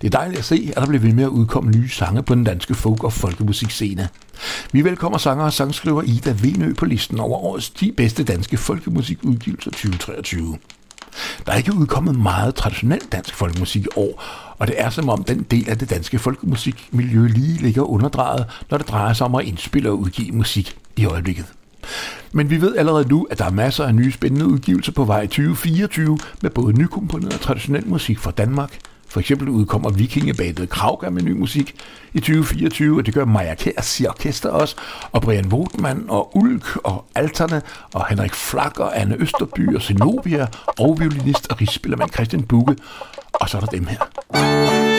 Det 0.00 0.06
er 0.14 0.18
dejligt 0.18 0.38
at 0.38 0.44
se, 0.44 0.72
at 0.76 0.80
der 0.80 0.86
bliver 0.86 1.02
ved 1.02 1.12
med 1.12 1.24
at 1.24 1.28
udkomme 1.28 1.70
nye 1.70 1.88
sange 1.88 2.22
på 2.22 2.34
den 2.34 2.44
danske 2.44 2.74
folk- 2.74 3.04
og 3.04 3.12
folkemusikscene. 3.12 4.08
Vi 4.72 4.84
velkommer 4.84 5.18
sanger 5.18 5.44
og 5.44 5.52
sangskriver 5.52 6.02
Ida 6.02 6.34
Venø 6.42 6.74
på 6.74 6.84
listen 6.84 7.20
over 7.20 7.38
årets 7.38 7.70
10 7.70 7.90
bedste 7.90 8.24
danske 8.24 8.56
folkemusikudgivelser 8.56 9.70
2023. 9.70 10.58
Der 11.46 11.52
er 11.52 11.56
ikke 11.56 11.74
udkommet 11.74 12.18
meget 12.18 12.54
traditionel 12.54 13.00
dansk 13.12 13.34
folkemusik 13.34 13.84
i 13.84 13.88
år, 13.96 14.22
og 14.58 14.66
det 14.66 14.80
er 14.80 14.90
som 14.90 15.08
om 15.08 15.24
den 15.24 15.42
del 15.42 15.70
af 15.70 15.78
det 15.78 15.90
danske 15.90 16.18
folkemusikmiljø 16.18 17.26
lige 17.26 17.62
ligger 17.62 17.82
underdrejet, 17.82 18.46
når 18.70 18.78
det 18.78 18.88
drejer 18.88 19.12
sig 19.12 19.26
om 19.26 19.34
at 19.34 19.44
indspille 19.44 19.90
og 19.90 19.98
udgive 19.98 20.32
musik 20.32 20.76
i 20.96 21.04
øjeblikket. 21.04 21.46
Men 22.32 22.50
vi 22.50 22.60
ved 22.60 22.76
allerede 22.76 23.08
nu, 23.08 23.26
at 23.30 23.38
der 23.38 23.44
er 23.44 23.50
masser 23.50 23.84
af 23.84 23.94
nye 23.94 24.12
spændende 24.12 24.46
udgivelser 24.46 24.92
på 24.92 25.04
vej 25.04 25.20
i 25.20 25.26
2024 25.26 26.18
med 26.42 26.50
både 26.50 26.78
nykomponeret 26.78 27.34
og 27.34 27.40
traditionel 27.40 27.88
musik 27.88 28.18
fra 28.18 28.30
Danmark. 28.30 28.78
For 29.12 29.20
eksempel 29.20 29.48
udkommer 29.48 29.90
vikingebandet 29.90 30.68
Krauga 30.68 31.10
med 31.10 31.22
ny 31.22 31.32
musik 31.32 31.74
i 32.12 32.20
2024, 32.20 32.98
og 32.98 33.06
det 33.06 33.14
gør 33.14 33.24
Maja 33.24 33.54
Kærs 33.54 34.00
i 34.00 34.06
orkester 34.06 34.50
også, 34.50 34.76
og 35.12 35.22
Brian 35.22 35.46
Wotman 35.46 36.04
og 36.08 36.36
Ulk 36.36 36.76
og 36.76 37.04
Alterne, 37.14 37.62
og 37.94 38.06
Henrik 38.08 38.34
Flak 38.34 38.78
og 38.78 39.00
Anne 39.00 39.16
Østerby 39.16 39.74
og 39.74 39.82
Zenobia, 39.82 40.46
og 40.78 41.00
violinist 41.00 41.46
og 41.50 41.60
rigsspillermand 41.60 42.12
Christian 42.12 42.42
Bugge. 42.42 42.76
Og 43.32 43.48
så 43.48 43.56
er 43.56 43.60
der 43.60 43.66
dem 43.66 43.86
her. 43.86 44.91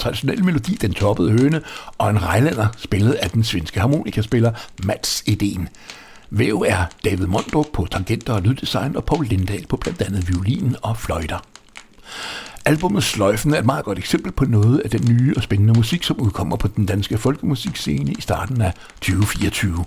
Traditionelle 0.00 0.44
melodi, 0.44 0.74
den 0.74 0.94
toppede 0.94 1.30
høne, 1.30 1.62
og 1.98 2.10
en 2.10 2.22
rejlander 2.22 2.66
spillet 2.76 3.12
af 3.12 3.30
den 3.30 3.44
svenske 3.44 3.80
harmonikaspiller 3.80 4.52
Mats 4.84 5.24
Edén. 5.30 5.66
Væv 6.30 6.64
er 6.68 6.84
David 7.04 7.26
Mondrup 7.26 7.66
på 7.72 7.86
tangenter 7.90 8.32
og 8.32 8.42
lyddesign, 8.42 8.96
og 8.96 9.04
Paul 9.04 9.26
Lindahl 9.26 9.66
på 9.66 9.76
blandt 9.76 10.02
andet 10.02 10.28
violin 10.28 10.76
og 10.82 10.96
fløjter. 10.96 11.38
Albummet 12.64 13.04
Sløjfen 13.04 13.54
er 13.54 13.58
et 13.58 13.66
meget 13.66 13.84
godt 13.84 13.98
eksempel 13.98 14.32
på 14.32 14.44
noget 14.44 14.78
af 14.78 14.90
den 14.90 15.16
nye 15.16 15.34
og 15.36 15.42
spændende 15.42 15.72
musik, 15.72 16.02
som 16.02 16.20
udkommer 16.20 16.56
på 16.56 16.68
den 16.68 16.86
danske 16.86 17.18
folkemusikscene 17.18 18.12
i 18.12 18.20
starten 18.20 18.60
af 18.60 18.72
2024. 18.94 19.84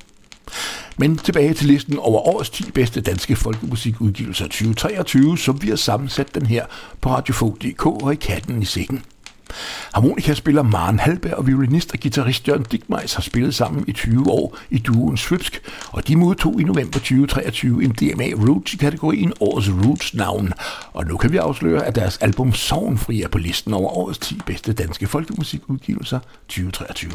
Men 0.97 1.17
tilbage 1.17 1.53
til 1.53 1.67
listen 1.67 1.99
over 1.99 2.27
årets 2.27 2.49
10 2.49 2.71
bedste 2.71 3.01
danske 3.01 3.35
folkemusikudgivelser 3.35 4.45
2023, 4.45 5.37
som 5.37 5.61
vi 5.61 5.69
har 5.69 5.75
sammensat 5.75 6.35
den 6.35 6.45
her 6.45 6.65
på 7.01 7.09
radiofog.dk 7.09 7.85
og 7.85 8.13
i 8.13 8.15
katten 8.15 8.61
i 8.61 8.65
sækken. 8.65 9.03
Harmonikaspiller 9.93 10.63
Maren 10.63 10.99
Halberg 10.99 11.33
og 11.33 11.47
violinist 11.47 11.93
og 11.93 11.99
guitarist 11.99 12.47
Jørgen 12.47 12.65
Digmeiss 12.71 13.13
har 13.13 13.21
spillet 13.21 13.55
sammen 13.55 13.83
i 13.87 13.91
20 13.91 14.31
år 14.31 14.57
i 14.69 14.77
duoen 14.77 15.17
Svøbsk, 15.17 15.61
og 15.91 16.07
de 16.07 16.15
modtog 16.15 16.61
i 16.61 16.63
november 16.63 16.99
2023 16.99 17.83
en 17.83 17.91
DMA 17.91 18.47
Roots 18.47 18.73
i 18.73 18.77
kategorien 18.77 19.33
Årets 19.39 19.69
Roots 19.69 20.13
navn. 20.13 20.53
Og 20.93 21.05
nu 21.05 21.17
kan 21.17 21.31
vi 21.31 21.37
afsløre, 21.37 21.85
at 21.85 21.95
deres 21.95 22.17
album 22.17 22.53
Sovnfri 22.53 23.21
er 23.21 23.27
på 23.27 23.37
listen 23.37 23.73
over 23.73 23.97
årets 23.97 24.19
10 24.19 24.39
bedste 24.45 24.73
danske 24.73 25.07
folkemusikudgivelser 25.07 26.19
2023. 26.47 27.11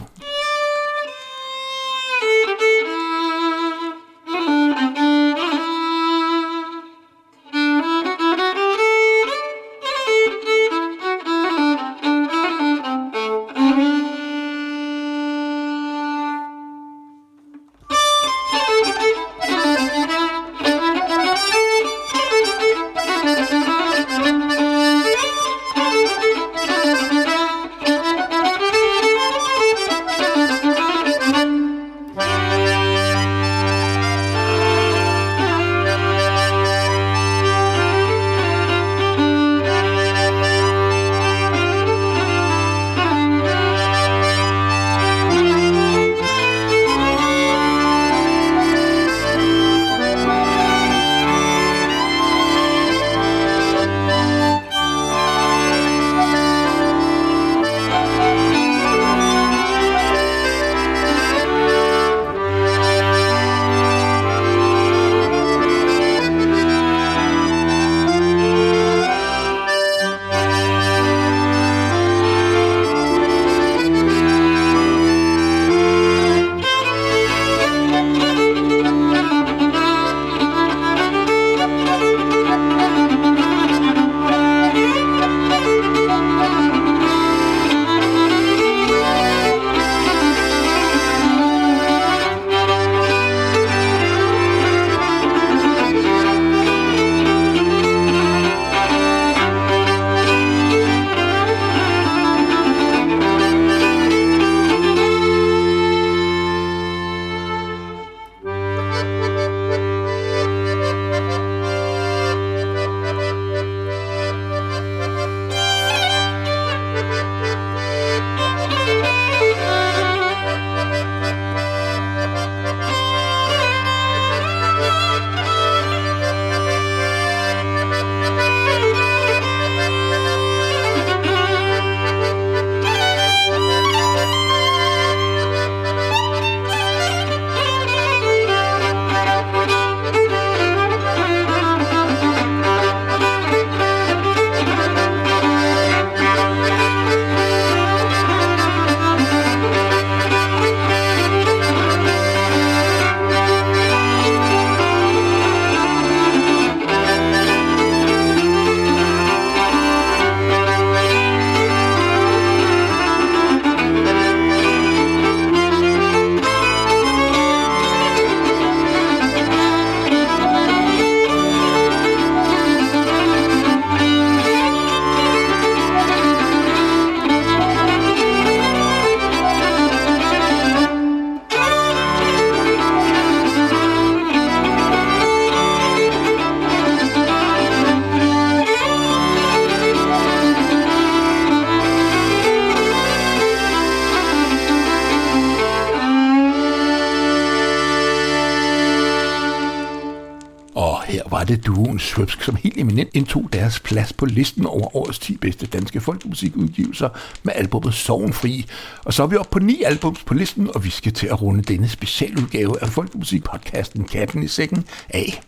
her 201.19 201.31
var 201.31 201.45
det 201.45 201.67
duoen 201.67 201.99
Svøbsk, 201.99 202.43
som 202.43 202.57
helt 202.57 202.79
eminent 202.79 203.11
indtog 203.15 203.49
deres 203.53 203.81
plads 203.81 204.13
på 204.13 204.27
listen 204.27 204.67
over 204.67 204.97
årets 204.97 205.19
10 205.19 205.37
bedste 205.37 205.67
danske 205.67 206.01
folkemusikudgivelser 206.01 207.09
med 207.43 207.53
albumet 207.57 207.95
Sovenfri. 207.95 208.67
Og 209.05 209.15
så 209.15 209.23
er 209.23 209.27
vi 209.27 209.37
oppe 209.37 209.51
på 209.51 209.59
ni 209.59 209.83
albums 209.83 210.23
på 210.25 210.35
listen, 210.35 210.71
og 210.75 210.85
vi 210.85 210.91
skal 210.91 211.13
til 211.13 211.27
at 211.27 211.43
runde 211.43 211.63
denne 211.63 211.89
specialudgave 211.89 212.83
af 212.83 212.89
folkemusikpodcasten 212.89 214.05
Katten 214.05 214.43
i 214.43 214.49
Sækken 214.49 214.85
af. 215.09 215.41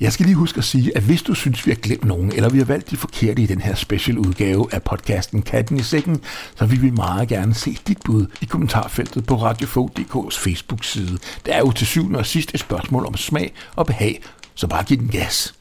Jeg 0.00 0.12
skal 0.12 0.26
lige 0.26 0.36
huske 0.36 0.58
at 0.58 0.64
sige, 0.64 0.96
at 0.96 1.02
hvis 1.02 1.22
du 1.22 1.34
synes, 1.34 1.66
vi 1.66 1.70
har 1.70 1.76
glemt 1.76 2.04
nogen, 2.04 2.32
eller 2.32 2.48
vi 2.48 2.58
har 2.58 2.64
valgt 2.64 2.90
de 2.90 2.96
forkerte 2.96 3.42
i 3.42 3.46
den 3.46 3.60
her 3.60 3.74
specialudgave 3.74 4.74
af 4.74 4.82
podcasten 4.82 5.42
Katten 5.42 5.78
i 5.78 5.82
Sækken, 5.82 6.20
så 6.56 6.66
vil 6.66 6.82
vi 6.82 6.90
meget 6.90 7.28
gerne 7.28 7.54
se 7.54 7.78
dit 7.86 7.98
bud 8.04 8.26
i 8.40 8.44
kommentarfeltet 8.44 9.26
på 9.26 9.34
radiofog.dk's 9.34 10.38
Facebook-side. 10.38 11.18
Det 11.46 11.54
er 11.54 11.58
jo 11.58 11.72
til 11.72 11.86
syvende 11.86 12.18
og 12.18 12.26
sidst 12.26 12.54
et 12.54 12.60
spørgsmål 12.60 13.06
om 13.06 13.16
smag 13.16 13.52
og 13.76 13.86
behag, 13.86 14.22
så 14.54 14.66
bare 14.66 14.84
giv 14.84 14.98
den 14.98 15.08
gas. 15.08 15.54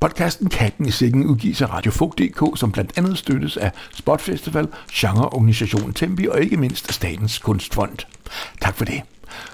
Podcasten 0.00 0.48
Katten 0.48 0.86
i 0.86 0.90
Sækken 0.90 1.26
udgives 1.26 1.62
af 1.62 1.72
Radiofog.dk, 1.72 2.58
som 2.58 2.72
blandt 2.72 2.92
andet 2.96 3.18
støttes 3.18 3.56
af 3.56 3.72
Spotfestival, 3.92 4.68
Genreorganisationen 4.92 5.94
Tempi 5.94 6.26
og 6.26 6.42
ikke 6.42 6.56
mindst 6.56 6.92
Statens 6.92 7.38
Kunstfond. 7.38 7.98
Tak 8.60 8.76
for 8.76 8.84
det. 8.84 9.02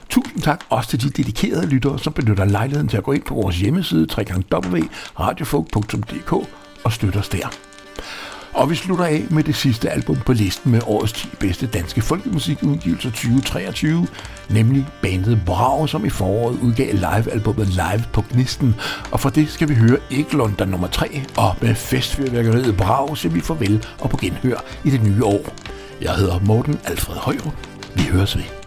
Tusind 0.08 0.42
tak 0.42 0.64
også 0.68 0.90
til 0.90 1.02
de 1.02 1.10
dedikerede 1.10 1.66
lyttere, 1.66 1.98
som 1.98 2.12
benytter 2.12 2.44
lejligheden 2.44 2.88
til 2.88 2.96
at 2.96 3.04
gå 3.04 3.12
ind 3.12 3.22
på 3.22 3.34
vores 3.34 3.56
hjemmeside 3.56 4.06
www.radiofog.dk 4.18 6.32
og 6.84 6.92
støtte 6.92 7.16
os 7.16 7.28
der. 7.28 7.48
Og 8.52 8.70
vi 8.70 8.74
slutter 8.74 9.04
af 9.04 9.24
med 9.30 9.44
det 9.44 9.54
sidste 9.54 9.90
album 9.90 10.16
på 10.16 10.32
listen 10.32 10.72
med 10.72 10.80
årets 10.86 11.12
10 11.12 11.28
bedste 11.40 11.66
danske 11.66 12.00
folkemusikudgivelser 12.02 13.10
2023, 13.10 14.06
nemlig 14.50 14.86
bandet 15.02 15.40
Brag, 15.46 15.88
som 15.88 16.04
i 16.04 16.10
foråret 16.10 16.58
udgav 16.62 16.94
live-albummet 16.94 17.68
Live 17.68 18.04
på 18.12 18.24
Gnisten. 18.32 18.74
Og 19.10 19.20
for 19.20 19.30
det 19.30 19.48
skal 19.48 19.68
vi 19.68 19.74
høre 19.74 19.98
Eglund, 20.10 20.56
der 20.56 20.64
nummer 20.64 20.88
3, 20.88 21.22
og 21.36 21.56
med 21.62 21.74
festfyrværkeriet 21.74 22.76
Brag 22.76 23.16
siger 23.16 23.32
vi 23.32 23.40
farvel 23.40 23.86
og 24.00 24.10
på 24.10 24.16
genhør 24.16 24.64
i 24.84 24.90
det 24.90 25.02
nye 25.02 25.24
år. 25.24 25.54
Jeg 26.00 26.14
hedder 26.14 26.40
Morten 26.40 26.78
Alfred 26.84 27.16
Højrup. 27.16 27.54
Vi 27.94 28.02
høres 28.02 28.36
ved. 28.36 28.59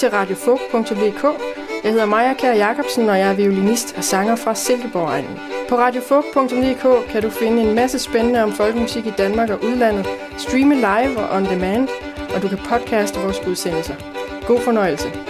Til 0.00 0.10
radiofolk.dk. 0.10 1.24
Jeg 1.84 1.92
hedder 1.92 2.06
Maja 2.06 2.34
Kær 2.34 2.52
Jacobsen, 2.52 3.08
og 3.08 3.18
jeg 3.18 3.28
er 3.28 3.34
violinist 3.34 3.94
og 3.96 4.04
sanger 4.04 4.36
fra 4.36 4.54
Silkeborg-egnen. 4.54 5.38
På 5.68 5.76
radiofug.dk 5.76 7.10
kan 7.10 7.22
du 7.22 7.30
finde 7.30 7.62
en 7.62 7.74
masse 7.74 7.98
spændende 7.98 8.42
om 8.42 8.52
folkemusik 8.52 9.06
i 9.06 9.12
Danmark 9.18 9.50
og 9.50 9.64
udlandet, 9.64 10.06
streame 10.38 10.74
live 10.74 11.18
og 11.18 11.36
on 11.36 11.44
demand, 11.44 11.88
og 12.34 12.42
du 12.42 12.48
kan 12.48 12.58
podcaste 12.58 13.20
vores 13.20 13.46
udsendelser. 13.46 13.94
God 14.46 14.60
fornøjelse. 14.60 15.29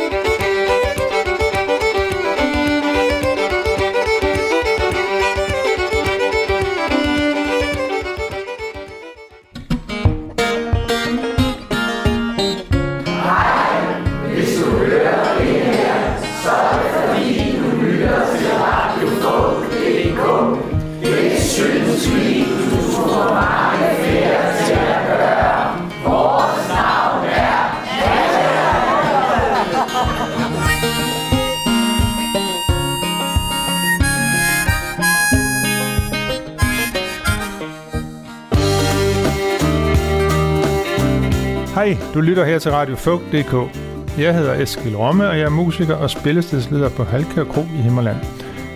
Du 42.21 42.25
lytter 42.25 42.45
her 42.45 42.59
til 42.59 42.71
Radio 42.71 42.97
Folk.dk. 42.97 43.79
Jeg 44.19 44.35
hedder 44.35 44.55
Eskil 44.55 44.97
Romme, 44.97 45.29
og 45.29 45.39
jeg 45.39 45.45
er 45.45 45.51
musiker 45.51 45.95
og 45.95 46.11
spillestedsleder 46.11 46.89
på 46.89 47.05
Halkær 47.05 47.45
Kro 47.45 47.61
i 47.61 47.83
Himmerland. 47.83 48.17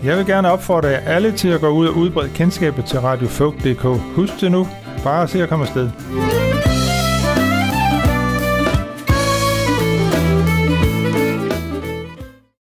Jeg 0.04 0.16
vil 0.16 0.26
gerne 0.26 0.50
opfordre 0.50 0.88
jer 0.88 0.98
alle 0.98 1.32
til 1.32 1.48
at 1.48 1.60
gå 1.60 1.68
ud 1.68 1.86
og 1.86 1.96
udbrede 1.96 2.30
kendskabet 2.34 2.84
til 2.84 3.00
Radio 3.00 3.28
Folk.dk. 3.28 3.82
Husk 4.16 4.40
det 4.40 4.52
nu. 4.52 4.68
Bare 5.04 5.28
se 5.28 5.42
at 5.42 5.48
komme 5.48 5.64
afsted. 5.64 5.90